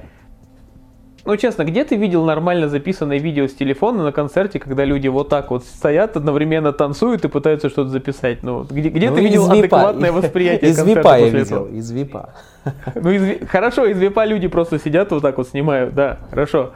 [1.27, 5.29] Ну, честно, где ты видел нормально записанное видео с телефона на концерте, когда люди вот
[5.29, 8.45] так вот стоят, одновременно танцуют и пытаются что-то записать?
[8.45, 9.59] Ну, где, где Ну, ты видел випа.
[9.59, 11.69] адекватное восприятие Из концерта випа я видел, этого?
[11.75, 12.31] из випа.
[12.95, 16.71] Ну, из хорошо, из випа люди просто сидят вот так вот снимают, да, хорошо.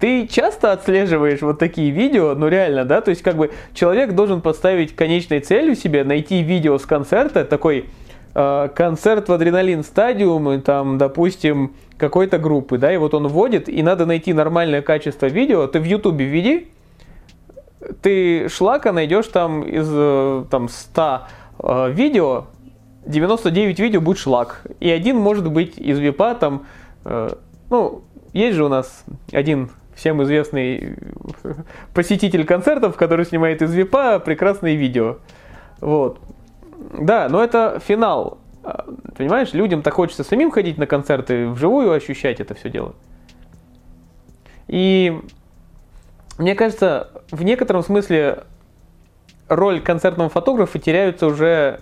[0.00, 4.40] Ты часто отслеживаешь вот такие видео, ну реально, да, то есть как бы человек должен
[4.40, 7.86] поставить конечной целью себе найти видео с концерта, такой
[8.32, 13.82] концерт в адреналин стадиум, и там, допустим, какой-то группы, да, и вот он вводит, и
[13.82, 16.68] надо найти нормальное качество видео, ты в ютубе введи,
[18.02, 21.20] ты шлака найдешь там из э, там 100
[21.58, 22.46] э, видео,
[23.06, 24.62] 99 видео будет шлак.
[24.80, 26.66] И один может быть из випа там,
[27.04, 27.30] э,
[27.70, 30.96] ну, есть же у нас один всем известный
[31.44, 31.54] э,
[31.94, 35.18] посетитель концертов, который снимает из випа прекрасные видео.
[35.80, 36.18] Вот.
[36.78, 38.38] Да, но это финал.
[38.62, 38.84] А,
[39.16, 42.94] Понимаешь, людям так хочется самим ходить на концерты, вживую ощущать это все дело.
[44.68, 45.20] И
[46.38, 48.44] мне кажется, в некотором смысле
[49.48, 51.80] роль концертного фотографа теряется уже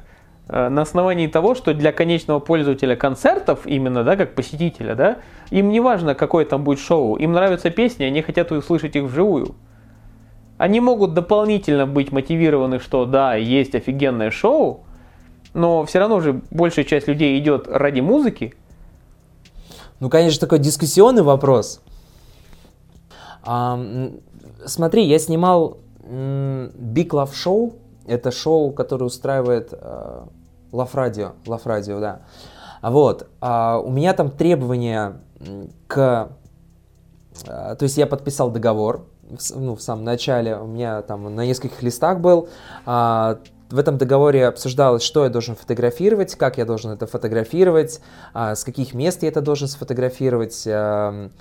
[0.48, 5.18] э, на основании того, что для конечного пользователя концертов, именно, да, как посетителя, да,
[5.50, 9.56] им не важно, какое там будет шоу, им нравятся песни, они хотят услышать их вживую.
[10.56, 14.85] Они могут дополнительно быть мотивированы, что да, есть офигенное шоу,
[15.54, 18.54] но все равно же большая часть людей идет ради музыки.
[20.00, 21.80] Ну, конечно, такой дискуссионный вопрос.
[23.42, 23.78] А,
[24.66, 27.74] смотри, я снимал Big Love Show.
[28.06, 30.24] Это шоу, которое устраивает э,
[30.72, 31.32] Love Radio.
[31.44, 32.20] Love Radio, да.
[32.80, 33.28] А Вот.
[33.40, 35.20] а, у меня там требования
[35.88, 36.30] к...
[37.48, 40.56] а, то есть я подписал договор в, ну, в самом начале.
[40.56, 42.48] У меня там на нескольких листах был.
[42.84, 43.38] А,
[43.70, 48.00] в этом договоре обсуждалось, что я должен фотографировать, как я должен это фотографировать,
[48.32, 50.66] а, с каких мест я это должен сфотографировать.
[50.66, 51.32] ам,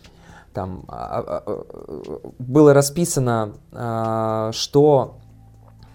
[0.54, 5.18] там а, а, а, было расписано, а, что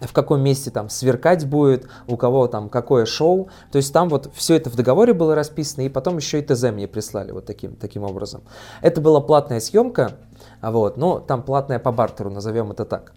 [0.01, 3.49] в каком месте там сверкать будет, у кого там какое шоу.
[3.73, 6.65] То есть там вот все это в договоре было расписано, и потом еще и ТЗ
[6.71, 8.43] мне прислали вот таким, таким образом.
[8.83, 10.13] Это была платная съемка,
[10.61, 13.13] а вот, но там платная по бартеру, назовем это так.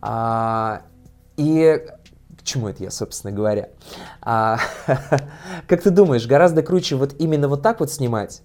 [0.00, 0.82] А,
[1.36, 1.84] и
[2.48, 3.68] чему это я, собственно говоря?
[4.22, 4.58] А,
[5.68, 8.42] как ты думаешь, гораздо круче вот именно вот так вот снимать?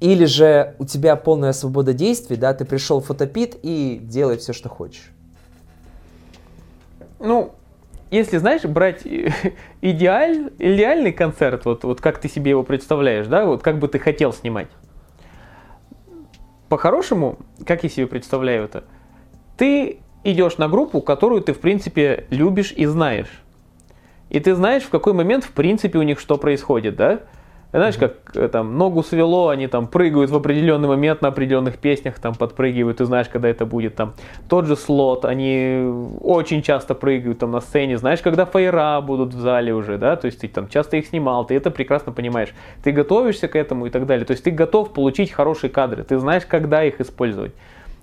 [0.00, 4.52] Или же у тебя полная свобода действий, да, ты пришел в фотопит и делай все,
[4.52, 5.10] что хочешь.
[7.18, 7.54] Ну,
[8.10, 9.02] если, знаешь, брать
[9.80, 13.98] идеаль, идеальный концерт, вот, вот как ты себе его представляешь, да, вот как бы ты
[13.98, 14.68] хотел снимать.
[16.68, 18.84] По-хорошему, как я себе представляю это,
[19.56, 23.42] ты идешь на группу, которую ты, в принципе, любишь и знаешь.
[24.30, 27.20] И ты знаешь, в какой момент, в принципе, у них что происходит, да?
[27.72, 32.18] Знаешь, как э, там ногу свело, они там прыгают в определенный момент на определенных песнях,
[32.18, 34.14] там подпрыгивают, ты знаешь, когда это будет, там
[34.48, 35.84] тот же слот, они
[36.20, 40.26] очень часто прыгают там на сцене, знаешь, когда фаера будут в зале уже, да, то
[40.26, 43.90] есть ты там часто их снимал, ты это прекрасно понимаешь, ты готовишься к этому и
[43.90, 47.52] так далее, то есть ты готов получить хорошие кадры, ты знаешь, когда их использовать.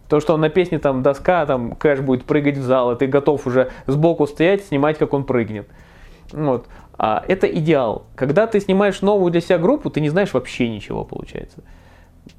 [0.09, 3.47] То, что на песне там доска, там кэш будет прыгать в зал, и ты готов
[3.47, 5.67] уже сбоку стоять, снимать, как он прыгнет.
[6.31, 6.67] Вот.
[6.97, 8.05] А это идеал.
[8.15, 11.63] Когда ты снимаешь новую для себя группу, ты не знаешь вообще ничего, получается.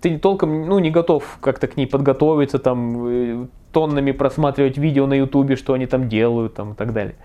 [0.01, 5.15] Ты толком ну, не готов как-то к ней подготовиться, там, э, тоннами просматривать видео на
[5.15, 7.17] ютубе, что они там делают там, и так далее.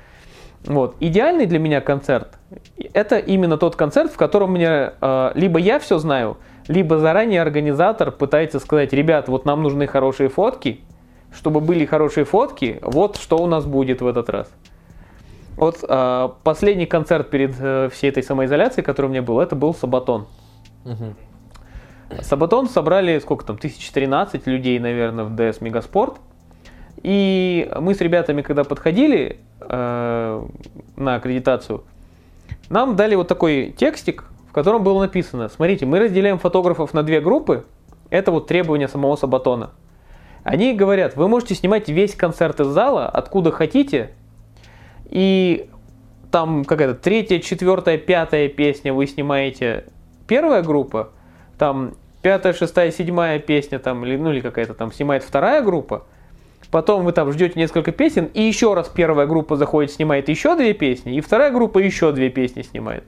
[0.66, 0.96] Вот.
[1.00, 2.38] Идеальный для меня концерт–
[2.94, 6.38] это именно тот концерт, в котором мне э, либо я все знаю,
[6.70, 10.82] либо заранее организатор пытается сказать, ребят, вот нам нужны хорошие фотки,
[11.34, 14.52] чтобы были хорошие фотки, вот что у нас будет в этот раз.
[15.58, 19.74] Вот э, последний концерт перед э, всей этой самоизоляцией, который у меня был, это был
[19.74, 20.28] Сабатон.
[20.86, 21.16] Мгм.
[22.22, 26.18] Сабатон собрали, сколько там, 1013 людей, наверное, в ДС Мегаспорт.
[27.02, 30.48] И мы с ребятами, когда подходили э,
[30.98, 31.84] на аккредитацию,
[32.70, 37.22] нам дали вот такой текстик, в котором было написано, смотрите, мы разделяем фотографов на две
[37.22, 37.66] группы,
[38.10, 39.72] это вот требования самого Сабатона.
[40.44, 44.12] Они говорят, вы можете снимать весь концерт из зала, откуда хотите,
[45.06, 45.70] и
[46.32, 49.86] там какая-то третья, четвертая, пятая песня вы снимаете
[50.28, 51.10] первая группа,
[51.60, 56.06] там пятая, шестая, седьмая песня, там, или, ну или какая-то там снимает вторая группа,
[56.72, 60.74] потом вы там ждете несколько песен, и еще раз первая группа заходит, снимает еще две
[60.74, 63.04] песни, и вторая группа еще две песни снимает.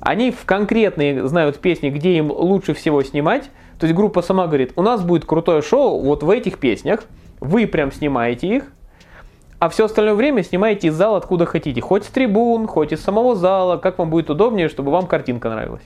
[0.00, 3.50] Они в конкретные знают песни, где им лучше всего снимать.
[3.78, 7.04] То есть группа сама говорит, у нас будет крутое шоу вот в этих песнях,
[7.40, 8.72] вы прям снимаете их,
[9.58, 11.80] а все остальное время снимаете из зала откуда хотите.
[11.80, 15.82] Хоть с трибун, хоть из самого зала, как вам будет удобнее, чтобы вам картинка нравилась.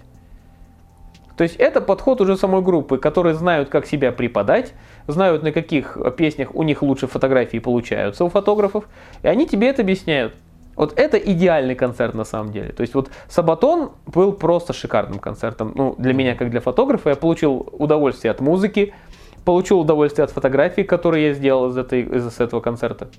[1.37, 4.75] То есть это подход уже самой группы, которые знают, как себя преподать,
[5.07, 8.85] знают, на каких песнях у них лучше фотографии получаются у фотографов,
[9.23, 10.35] и они тебе это объясняют.
[10.81, 12.73] Вот это идеальный концерт на самом деле.
[12.73, 15.73] То есть вот Сабатон был просто шикарным концертом.
[15.75, 18.95] Ну, для меня, как для фотографа, я получил удовольствие от музыки,
[19.45, 23.11] получил удовольствие от фотографий, которые я сделал из, этой, из этого концерта.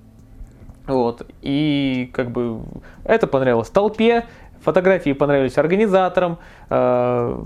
[0.88, 1.22] Вот.
[1.44, 2.62] И как бы
[3.04, 4.26] это понравилось толпе,
[4.62, 6.40] фотографии понравились организаторам,
[6.72, 7.44] э,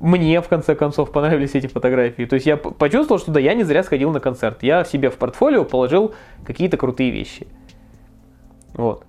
[0.00, 2.24] мне, в конце концов, понравились эти фотографии.
[2.24, 4.62] То есть я почувствовал, что да, я не зря сходил на концерт.
[4.62, 7.46] Я себе в портфолио положил какие-то крутые вещи.
[8.72, 9.04] Вот.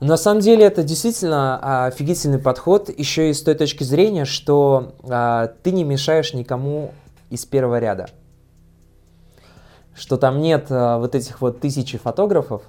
[0.00, 4.94] На самом деле это действительно а, офигительный подход, еще и с той точки зрения, что
[5.08, 6.92] а, ты не мешаешь никому
[7.30, 8.08] из первого ряда.
[9.94, 12.62] Что там нет а, вот этих вот тысячи фотографов,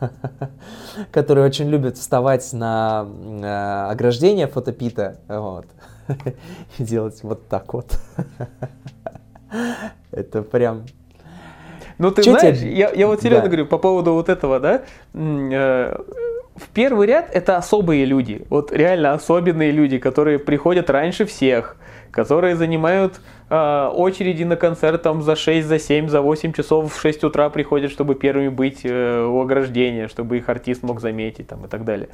[1.12, 3.08] которые очень любят вставать на
[3.42, 5.66] а, ограждение фотопита вот,
[6.78, 7.98] и делать вот так вот.
[10.10, 10.84] Это прям
[11.98, 12.76] ну, ты Чё знаешь, тебе...
[12.76, 13.48] я, я вот серьезно да.
[13.48, 14.82] говорю по поводу вот этого, да,
[15.14, 15.96] э,
[16.56, 21.76] в первый ряд это особые люди, вот реально особенные люди, которые приходят раньше всех,
[22.10, 27.00] которые занимают э, очереди на концерт там за 6, за 7, за 8 часов в
[27.00, 31.66] 6 утра приходят, чтобы первыми быть э, у ограждения, чтобы их артист мог заметить там
[31.66, 32.08] и так далее.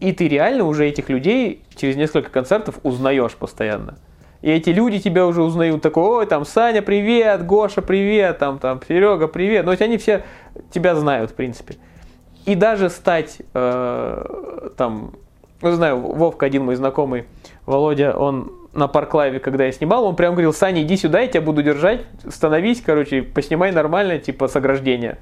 [0.00, 3.98] И ты реально уже этих людей через несколько концертов узнаешь постоянно.
[4.42, 8.80] И эти люди тебя уже узнают, такой, ой, там, Саня, привет, Гоша, привет, там, там,
[8.86, 9.66] Серега, привет.
[9.66, 10.24] Но ну, они все
[10.70, 11.76] тебя знают, в принципе.
[12.46, 15.12] И даже стать, э, там,
[15.62, 17.26] не знаю, Вовка, один мой знакомый,
[17.66, 21.42] Володя, он на парклайве, когда я снимал, он прям говорил, Саня, иди сюда, я тебя
[21.42, 25.18] буду держать, становись, короче, поснимай нормально, типа, с ограждения.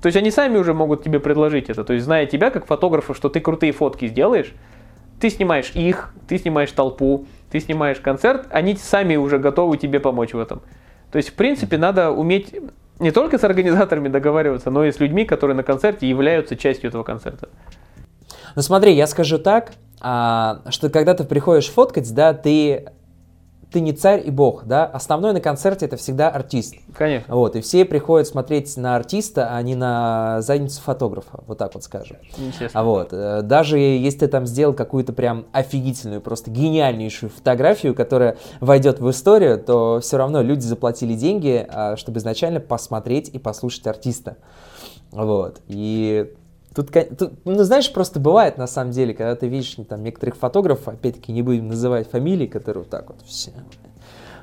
[0.00, 1.84] То есть они сами уже могут тебе предложить это.
[1.84, 4.52] То есть, зная тебя как фотографа, что ты крутые фотки сделаешь,
[5.20, 10.32] ты снимаешь их, ты снимаешь толпу, ты снимаешь концерт, они сами уже готовы тебе помочь
[10.32, 10.62] в этом.
[11.12, 12.52] То есть, в принципе, надо уметь
[13.02, 17.02] не только с организаторами договариваться, но и с людьми, которые на концерте являются частью этого
[17.02, 17.48] концерта.
[18.54, 22.86] Ну смотри, я скажу так, а, что когда ты приходишь фоткать, да, ты
[23.72, 26.74] ты не царь и бог, да, основной на концерте это всегда артист.
[26.94, 27.34] Конечно.
[27.34, 31.84] Вот, и все приходят смотреть на артиста, а не на задницу фотографа, вот так вот
[31.84, 32.18] скажем.
[32.72, 38.36] А вот, э, даже если ты там сделал какую-то прям офигительную, просто гениальнейшую фотографию, которая
[38.60, 43.86] войдет в историю, то все равно люди заплатили деньги, а, чтобы изначально посмотреть и послушать
[43.86, 44.36] артиста.
[45.10, 46.32] Вот, и
[46.74, 50.88] Тут, тут, ну, знаешь, просто бывает, на самом деле, когда ты видишь там, некоторых фотографов,
[50.88, 53.52] опять-таки не будем называть фамилии, которые вот так вот все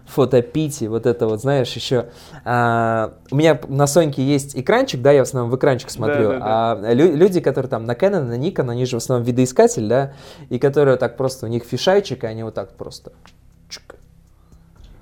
[0.10, 2.08] фотопити, вот это вот, знаешь, еще...
[2.44, 6.34] А, у меня на Соньке есть экранчик, да, я в основном в экранчик смотрю, да,
[6.34, 6.90] да, да.
[6.90, 10.14] а лю- люди, которые там на Canon, на Nikon, они же в основном видоискатель, да,
[10.50, 13.12] и которые так просто, у них фишайчик, и они вот так просто...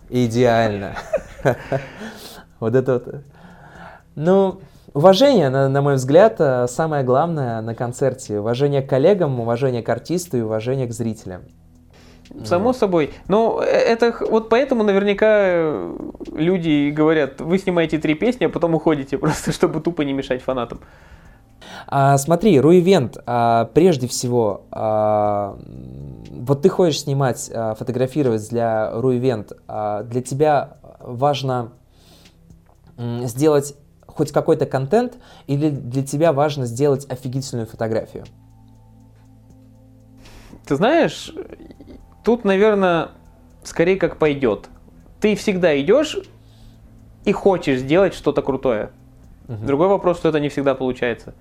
[0.10, 0.96] Идеально.
[2.60, 3.16] Вот это вот...
[4.16, 4.62] Ну,
[4.98, 8.40] Уважение, на, на мой взгляд, э, самое главное на концерте.
[8.40, 11.44] Уважение к коллегам, уважение к артисту и уважение к зрителям.
[12.44, 12.78] Само вот.
[12.78, 13.12] собой.
[13.28, 15.98] Но э, это вот поэтому наверняка э,
[16.32, 20.80] люди говорят, вы снимаете три песни, а потом уходите, просто чтобы тупо не мешать фанатам.
[21.86, 25.60] А, смотри, Руивент, а, прежде всего, а,
[26.32, 31.74] вот ты хочешь снимать, а, фотографировать для Руивент, а, для тебя важно
[32.98, 33.76] сделать
[34.18, 38.26] хоть какой-то контент, или для тебя важно сделать офигительную фотографию?
[40.66, 41.32] Ты знаешь,
[42.24, 43.10] тут, наверное,
[43.64, 44.70] скорее как пойдет.
[45.22, 46.18] Ты всегда идешь
[47.26, 48.90] и хочешь сделать что-то крутое.
[49.48, 49.66] Угу.
[49.66, 51.36] Другой вопрос, что это не всегда получается.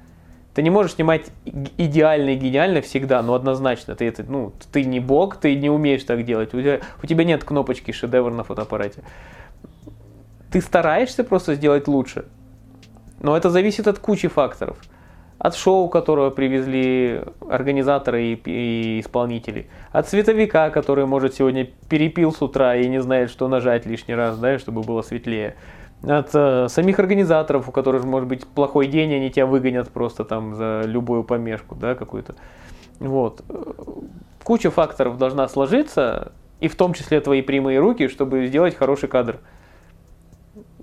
[0.55, 3.95] Ты не можешь снимать идеально и гениально всегда, но однозначно.
[3.95, 6.55] Ты, это, ну, ты не бог, ты не умеешь так делать.
[6.55, 9.03] У тебя, у тебя нет кнопочки шедевр на фотоаппарате.
[10.51, 12.27] Ты стараешься просто сделать лучше.
[13.21, 14.79] Но это зависит от кучи факторов.
[15.39, 19.69] От шоу, которое привезли организаторы и, и исполнители.
[19.93, 24.39] От световика, который, может, сегодня перепил с утра и не знает, что нажать лишний раз,
[24.39, 25.57] да, чтобы было светлее.
[26.03, 30.55] От э, самих организаторов, у которых может быть плохой день, они тебя выгонят просто там
[30.55, 32.35] за любую помешку, да, какую-то.
[32.99, 33.43] Вот.
[34.43, 39.41] Куча факторов должна сложиться, и в том числе твои прямые руки, чтобы сделать хороший кадр.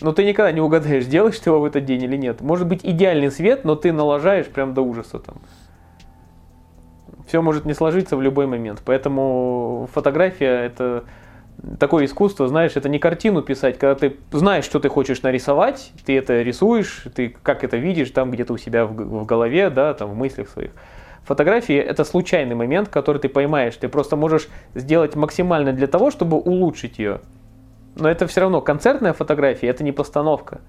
[0.04, 2.42] Но ты никогда не угадаешь, делаешь ты его в этот день или нет.
[2.42, 5.38] Может быть идеальный свет, но ты налажаешь прям до ужаса там.
[7.25, 8.82] Все может не сложиться в любой момент.
[8.84, 11.06] Поэтому фотография это
[11.80, 16.17] такое искусство, знаешь, это не картину писать, когда ты знаешь, что ты хочешь нарисовать, ты
[16.17, 20.10] это рисуешь, ты как это видишь там где-то у себя в, в голове, да, там
[20.10, 20.71] в мыслях своих.
[21.23, 23.77] Фотографии это случайный момент, который ты поймаешь.
[23.77, 27.21] Ты просто можешь сделать максимально для того, чтобы улучшить ее.
[27.96, 30.62] Но это все равно концертная фотография, это не постановка.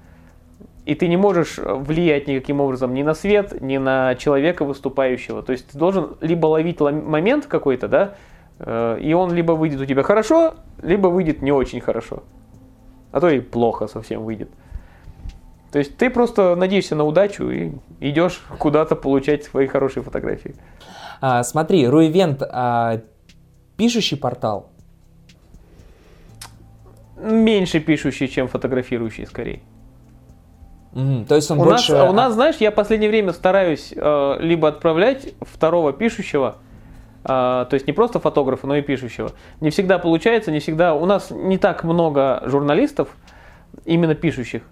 [0.85, 5.43] И ты не можешь влиять никаким образом ни на свет, ни на человека выступающего.
[5.43, 8.15] То есть ты должен либо ловить момент какой-то, да,
[8.59, 12.23] э, и он либо выйдет у тебя хорошо, либо выйдет не очень хорошо.
[13.13, 14.51] А то и плохо совсем выйдет.
[15.73, 20.55] То есть ты просто надеешься на удачу и идешь куда-то получать свои хорошие фотографии.
[21.21, 23.01] А, смотри, Руивент а,
[23.77, 24.71] пишущий портал?
[27.17, 29.61] Меньше пишущий, чем фотографирующий, скорее.
[30.93, 31.93] Mm, то есть он у больше...
[31.93, 36.57] Нас, у нас, знаешь, я в последнее время стараюсь э, либо отправлять второго пишущего,
[37.25, 39.33] э, то есть не просто фотографа, но и пишущего.
[39.61, 40.95] Не всегда получается, не всегда...
[40.95, 43.09] У нас не так много журналистов,
[43.85, 44.63] именно пишущих.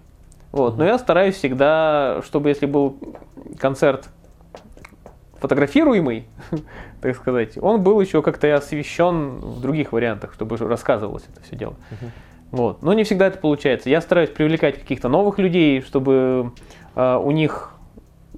[0.51, 0.73] Вот.
[0.73, 0.77] Mm-hmm.
[0.77, 2.97] Но я стараюсь всегда, чтобы если был
[3.59, 4.07] концерт
[5.43, 6.25] фотографируемый,
[7.01, 11.75] так сказать, он был еще как-то освещен в других вариантах, чтобы рассказывалось это все дело.
[11.91, 12.09] Uh-huh.
[12.53, 12.83] Вот.
[12.83, 13.89] Но не всегда это получается.
[13.89, 16.51] Я стараюсь привлекать каких-то новых людей, чтобы
[16.95, 17.73] э, у них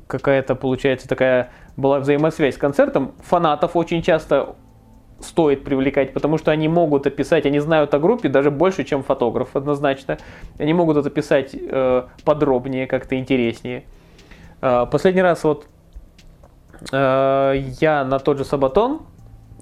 [0.08, 3.12] какая-то, получается, такая была взаимосвязь с концертом.
[3.26, 4.56] Фанатов очень часто
[5.20, 9.54] стоит привлекать, потому что они могут описать, они знают о группе даже больше, чем фотограф
[9.54, 10.18] однозначно.
[10.58, 13.84] Они могут это описать э, подробнее, как-то интереснее.
[14.62, 15.68] Э, последний раз вот
[16.90, 19.02] э, я на тот же Сабатон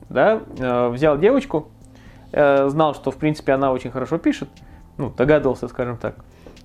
[0.10, 1.70] да, э, взял девочку,
[2.34, 4.50] знал, что в принципе она очень хорошо пишет,
[4.98, 6.16] ну, догадывался, скажем так.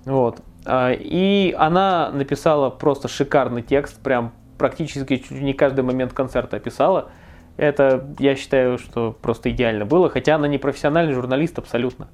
[0.04, 0.40] Вот.
[0.64, 7.10] А, и она написала просто шикарный текст, прям практически чуть не каждый момент концерта описала.
[7.56, 12.08] Это, я считаю, что просто идеально было, хотя она не профессиональный журналист абсолютно.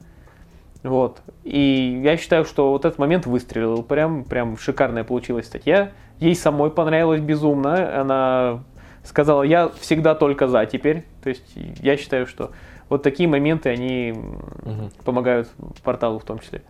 [0.82, 1.20] Вот.
[1.44, 3.82] И я считаю, что вот этот момент выстрелил.
[3.82, 5.92] Прям, прям шикарная получилась статья.
[6.18, 8.00] Ей самой понравилось безумно.
[8.00, 8.64] Она
[9.04, 11.04] сказала, я всегда только за теперь.
[11.22, 12.50] То есть я считаю, что
[12.88, 14.90] вот такие моменты, они угу.
[15.04, 15.48] помогают
[15.82, 16.62] порталу в том числе.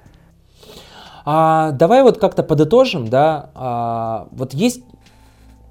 [1.25, 4.85] А, давай вот как-то подытожим, да, а, вот есть,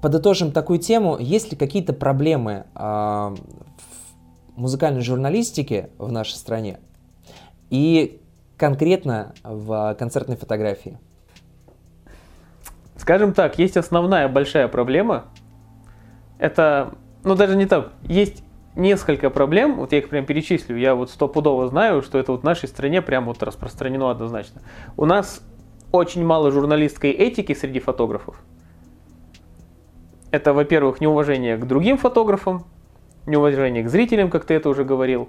[0.02, 3.34] подытожим такую тему, есть ли какие-то проблемы а,
[4.56, 6.80] в музыкальной журналистике в нашей стране
[7.70, 8.20] и
[8.56, 10.98] конкретно в концертной фотографии?
[12.96, 15.26] Скажем так, есть основная большая проблема,
[16.38, 18.42] это, ну даже не так, есть
[18.76, 22.44] несколько проблем, вот я их прям перечислю, я вот стопудово знаю, что это вот в
[22.44, 24.62] нашей стране прям вот распространено однозначно.
[24.96, 25.42] У нас
[25.92, 28.42] очень мало журналистской этики среди фотографов.
[30.32, 32.64] Это, во-первых, неуважение к другим фотографам,
[33.26, 35.28] неуважение к зрителям, как ты это уже говорил.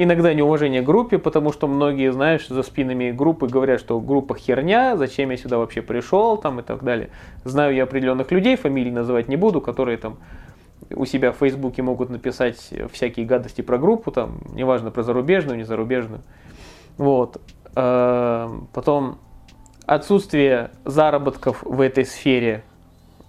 [0.00, 4.96] Иногда неуважение к группе, потому что многие, знаешь, за спинами группы говорят, что группа херня,
[4.96, 7.10] зачем я сюда вообще пришел, там и так далее.
[7.42, 10.18] Знаю я определенных людей, фамилии называть не буду, которые там
[10.94, 15.64] у себя в Фейсбуке могут написать всякие гадости про группу, там, неважно, про зарубежную, не
[15.64, 16.22] зарубежную.
[16.96, 17.40] Вот.
[17.74, 19.18] Эм, потом
[19.84, 22.62] отсутствие заработков в этой сфере,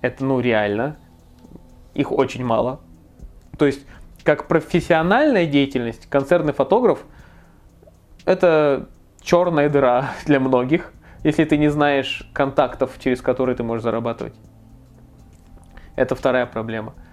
[0.02, 0.98] это, ну, реально.
[1.96, 2.80] Их очень мало.
[3.58, 3.88] То есть,
[4.24, 7.00] как профессиональная деятельность, концертный фотограф–
[8.26, 8.90] это
[9.22, 10.94] черная дыра для многих,
[11.24, 14.36] если ты не знаешь контактов, через которые ты можешь зарабатывать.
[15.96, 16.94] Это вторая проблема–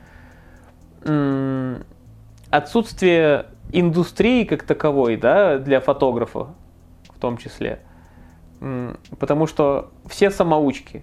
[2.51, 6.49] отсутствие индустрии как таковой, да, для фотографа
[7.09, 7.81] в том числе.
[9.19, 11.03] Потому что все самоучки.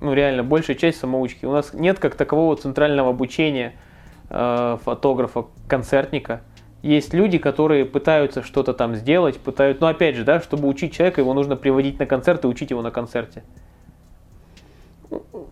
[0.00, 1.44] Ну, реально, большая часть самоучки.
[1.44, 3.74] У нас нет как такового центрального обучения
[4.28, 6.42] фотографа, концертника.
[6.82, 11.20] Есть люди, которые пытаются что-то там сделать, пытаются, но опять же, да, чтобы учить человека,
[11.20, 13.42] его нужно приводить на концерт и учить его на концерте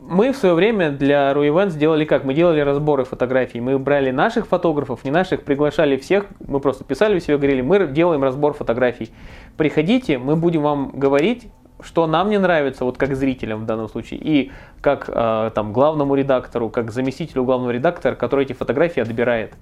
[0.09, 2.25] мы в свое время для Ru Event сделали как?
[2.25, 3.61] Мы делали разборы фотографий.
[3.61, 6.27] Мы брали наших фотографов, не наших, приглашали всех.
[6.47, 9.11] Мы просто писали у себя, говорили, мы делаем разбор фотографий.
[9.57, 11.49] Приходите, мы будем вам говорить,
[11.81, 16.15] что нам не нравится, вот как зрителям в данном случае, и как э, там главному
[16.15, 19.55] редактору, как заместителю главного редактора, который эти фотографии отбирает.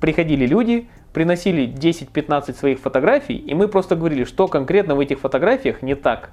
[0.00, 5.82] Приходили люди, приносили 10-15 своих фотографий, и мы просто говорили, что конкретно в этих фотографиях
[5.82, 6.30] не так.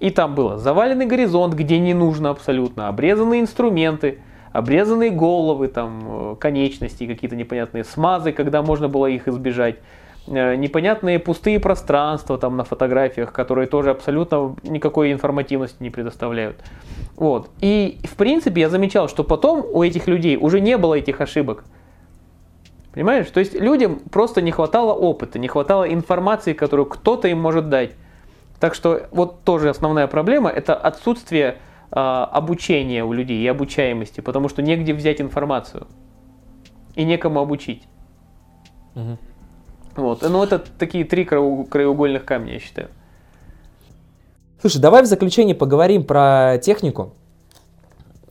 [0.00, 4.18] И там было заваленный горизонт, где не нужно абсолютно, обрезанные инструменты,
[4.52, 9.76] обрезанные головы, там, э, конечности, какие-то непонятные смазы, когда можно было их избежать,
[10.28, 16.56] непонятные пустые пространства там на фотографиях, которые тоже абсолютно никакой информативности не предоставляют.
[17.16, 17.50] Вот.
[17.60, 21.64] И в принципе я замечал, что потом у этих людей уже не было этих ошибок.
[22.92, 23.26] Понимаешь?
[23.26, 27.92] То есть людям просто не хватало опыта, не хватало информации, которую кто-то им может дать.
[28.60, 31.58] Так что вот тоже основная проблема– это отсутствие
[31.90, 35.86] обучения у людей и обучаемости, потому что негде взять информацию
[36.96, 37.84] и некому обучить.
[38.94, 39.18] Угу.
[39.98, 40.22] Вот.
[40.22, 42.88] Ну, это такие три краеугольных камня, я считаю.
[44.60, 47.14] Слушай, давай в заключение поговорим про технику.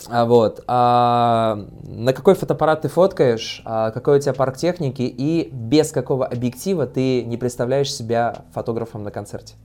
[0.10, 5.50] А вот, а, на какой фотоаппарат ты фоткаешь, а, какой у тебя парк техники и
[5.52, 9.56] без какого объектива ты не представляешь себя фотографом на концерте?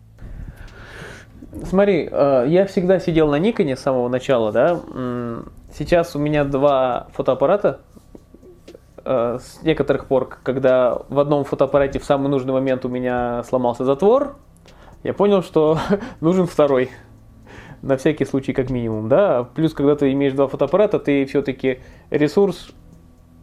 [1.68, 4.80] Смотри, э, я всегда сидел на Никоне с самого начала, да.
[5.76, 7.80] Сейчас у меня два фотоаппарата
[9.04, 14.36] с некоторых пор, когда в одном фотоаппарате в самый нужный момент у меня сломался затвор,
[15.02, 15.78] я понял, что
[16.20, 16.90] нужен второй.
[17.82, 19.42] На всякий случай, как минимум, да.
[19.54, 21.80] Плюс, когда ты имеешь два фотоаппарата, ты все-таки
[22.10, 22.70] ресурс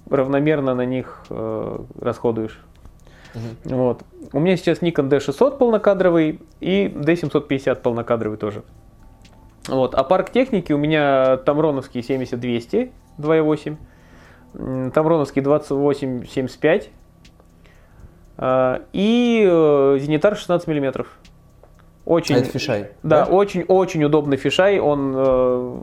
[0.10, 2.62] равномерно на них э, расходуешь.
[3.36, 3.76] Угу.
[3.76, 4.04] Вот.
[4.32, 8.64] У меня сейчас Nikon D600 полнокадровый и D750 полнокадровый тоже.
[9.68, 9.94] Вот.
[9.94, 13.76] А парк техники у меня Тамроновский 70-200 2.8,
[14.54, 16.88] Тамроновский 28-75
[18.38, 21.08] э, и э, Зенитар 16 миллиметров.
[22.06, 22.90] Очень, а это фишай.
[23.04, 24.80] Да, очень-очень удобный фишай.
[24.80, 25.78] Он, э,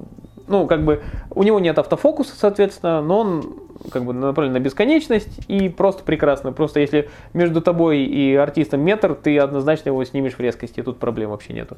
[0.49, 3.57] ну, как бы, у него нет автофокуса, соответственно, но он
[3.93, 6.53] как бы направлен на бесконечность и просто прекрасно.
[6.53, 11.31] Просто если между тобой и артистом метр, ты однозначно его снимешь в резкости, тут проблем
[11.31, 11.77] вообще нету.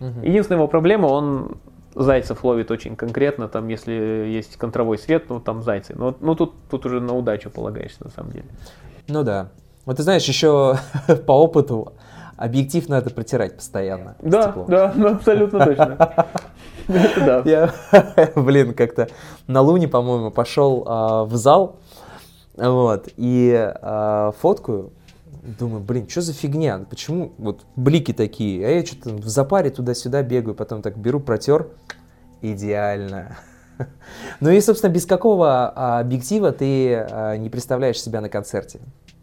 [0.00, 0.22] Угу.
[0.22, 1.58] Единственная его проблема, он
[1.94, 5.94] зайцев ловит очень конкретно, там, если есть контровой свет, ну, там зайцы.
[5.96, 8.46] Но, ну, тут, тут уже на удачу полагаешься, на самом деле.
[9.08, 9.48] Ну да.
[9.84, 10.76] Вот ты знаешь, еще
[11.26, 11.92] по опыту
[12.36, 14.16] объектив надо протирать постоянно.
[14.20, 16.26] Да, да, ну, абсолютно точно.
[16.86, 17.40] Да.
[17.46, 17.72] Я,
[18.36, 19.08] блин, как-то
[19.46, 21.76] на Луне, по-моему, пошел а, в зал,
[22.58, 24.92] вот, и а, фоткаю,
[25.44, 30.22] думаю, блин, что за фигня, почему вот блики такие, а я что-то в запаре туда-сюда
[30.22, 31.68] бегаю, потом так беру, протер,
[32.42, 33.36] идеально.
[34.38, 38.78] Ну и, собственно, без какого а, объектива ты а, не представляешь себя на концерте?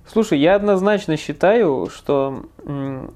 [0.06, 2.44] Слушай, я однозначно считаю, что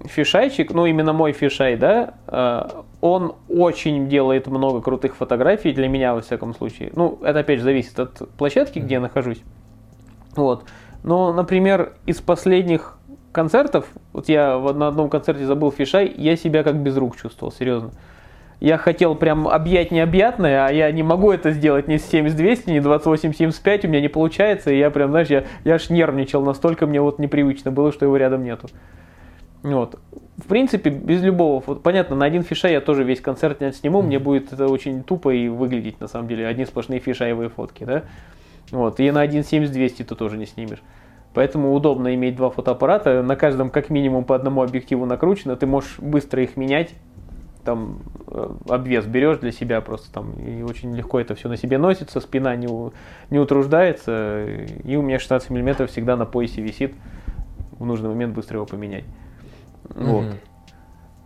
[0.06, 6.14] фишайчик, ну именно мой фишай, да, э, он очень делает много крутых фотографий для меня,
[6.14, 6.94] во всяком случае.
[6.96, 9.42] Ну, это опять же зависит от площадки, где я нахожусь.
[10.38, 10.64] Вот.
[11.06, 12.98] Но, например, из последних
[13.32, 17.92] концертов, вот я на одном концерте забыл фишай, я себя как без рук чувствовал, серьезно
[18.60, 22.80] я хотел прям объять необъятное, а я не могу это сделать ни с 7200, ни
[22.80, 27.02] 2875, у меня не получается, и я прям, знаешь, я, я аж нервничал, настолько мне
[27.02, 28.68] вот непривычно было, что его рядом нету.
[29.64, 30.00] Вот.
[30.38, 34.02] В принципе, без любого, вот, понятно, на один фиша я тоже весь концерт не сниму,
[34.02, 38.04] мне будет это очень тупо и выглядеть, на самом деле, одни сплошные фишаевые фотки, да.
[38.72, 40.82] Вот, и на один 7200 ты тоже не снимешь.
[41.34, 46.00] Поэтому удобно иметь два фотоаппарата, на каждом как минимум по одному объективу накручено, ты можешь
[46.00, 46.94] быстро их менять,
[47.66, 51.78] там э, обвес берешь для себя просто там, и очень легко это все на себе
[51.78, 52.68] носится, спина не,
[53.30, 54.46] не утруждается,
[54.84, 56.94] и у меня 16 миллиметров всегда на поясе висит,
[57.78, 59.04] в нужный момент быстро его поменять.
[59.90, 60.06] Mm-hmm.
[60.06, 60.26] Вот.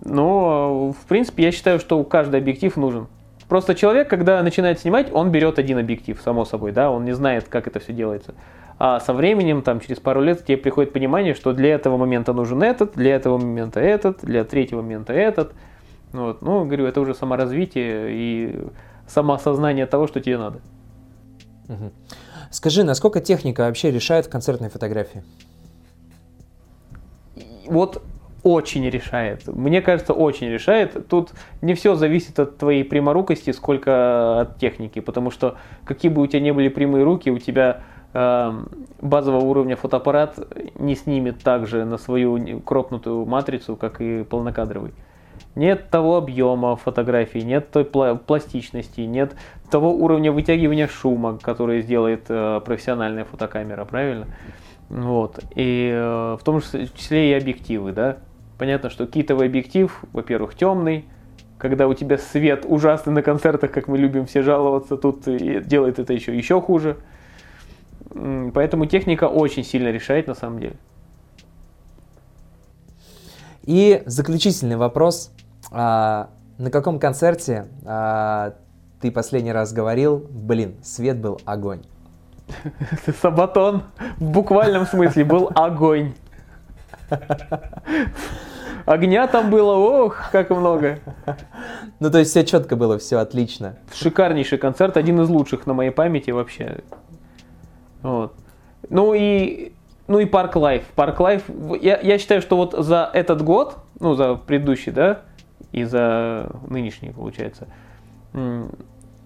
[0.02, 3.08] Но, в принципе, я считаю, что каждый объектив нужен.
[3.50, 7.50] Просто человек, когда начинает снимать, он берет один объектив, само собой, да, он не знает,
[7.50, 8.36] как это все делается.
[8.78, 12.64] А со временем, там, через пару лет тебе приходит понимание, что для этого момента нужен
[12.64, 15.52] этот, для этого момента этот, для третьего момента этот–
[16.12, 16.41] вот.
[16.41, 18.68] Ну, говорю, это уже саморазвитие и
[19.08, 20.60] самоосознание того, что тебе надо.
[21.68, 21.91] Угу.
[22.52, 25.24] Скажи, насколько техника вообще решает в концертной фотографии?
[27.68, 28.02] Вот
[28.44, 29.48] очень решает.
[29.48, 31.08] Мне кажется, очень решает.
[31.08, 31.32] Тут
[31.62, 35.00] не все зависит от твоей пряморукости, сколько от техники.
[35.00, 37.82] Потому что какие бы у тебя не были прямые руки, у тебя
[38.14, 38.52] э,
[39.02, 40.40] базового уровня фотоаппарат
[40.78, 44.94] не снимет также на свою кропнутую матрицу, как и полнокадровый.
[45.56, 49.36] Нет того объема фотографии, нет той пластичности, нет
[49.70, 54.28] того уровня вытягивания шума, который сделает э, профессиональная фотокамера, правильно?
[54.90, 55.40] Вот.
[55.56, 58.18] И э, в том числе и объективы, да.
[58.60, 61.05] Понятно, что китовый объектив, во-первых, темный,
[61.57, 66.12] когда у тебя свет ужасный на концертах, как мы любим все жаловаться, тут делает это
[66.12, 66.97] еще, еще хуже.
[68.53, 70.76] Поэтому техника очень сильно решает на самом деле.
[73.64, 75.32] И заключительный вопрос.
[75.72, 78.55] А, на каком концерте а,
[78.99, 81.84] ты последний раз говорил, блин, свет был огонь?
[83.22, 83.84] Сабатон
[84.18, 86.14] в буквальном смысле был огонь.
[88.90, 90.98] Огня там было, ох, как много.
[92.00, 93.76] Ну, то есть все четко было, все отлично.
[93.94, 96.80] Шикарнейший концерт, один из лучших на моей памяти вообще.
[98.02, 98.34] Вот.
[98.90, 99.74] Ну и
[100.08, 100.86] ну и Park Live.
[100.96, 101.44] Park Live,
[101.80, 105.22] я, я считаю, что вот за этот год, ну за предыдущий, да,
[105.72, 107.68] и за нынешний, получается,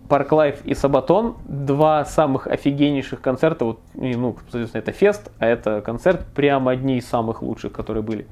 [0.09, 5.80] Park Live и Sabaton, два самых офигеннейших концерта, вот, ну, соответственно, это фест, а это
[5.80, 8.28] концерт, прямо одни из самых лучших, которые были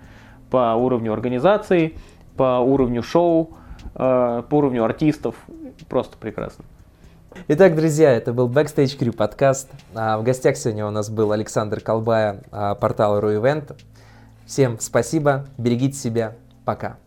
[0.52, 1.96] по уровню организации,
[2.38, 3.58] по уровню шоу,
[3.96, 5.36] э, по уровню артистов,
[5.90, 6.66] просто прекрасно.
[7.48, 9.70] Итак, друзья, это был Backstage Crew подкаст.
[9.96, 13.78] А, в гостях сегодня у нас был Александр Колбая, а, портал RuEvent.
[14.46, 16.36] Всем спасибо, берегите себя,
[16.66, 16.98] пока.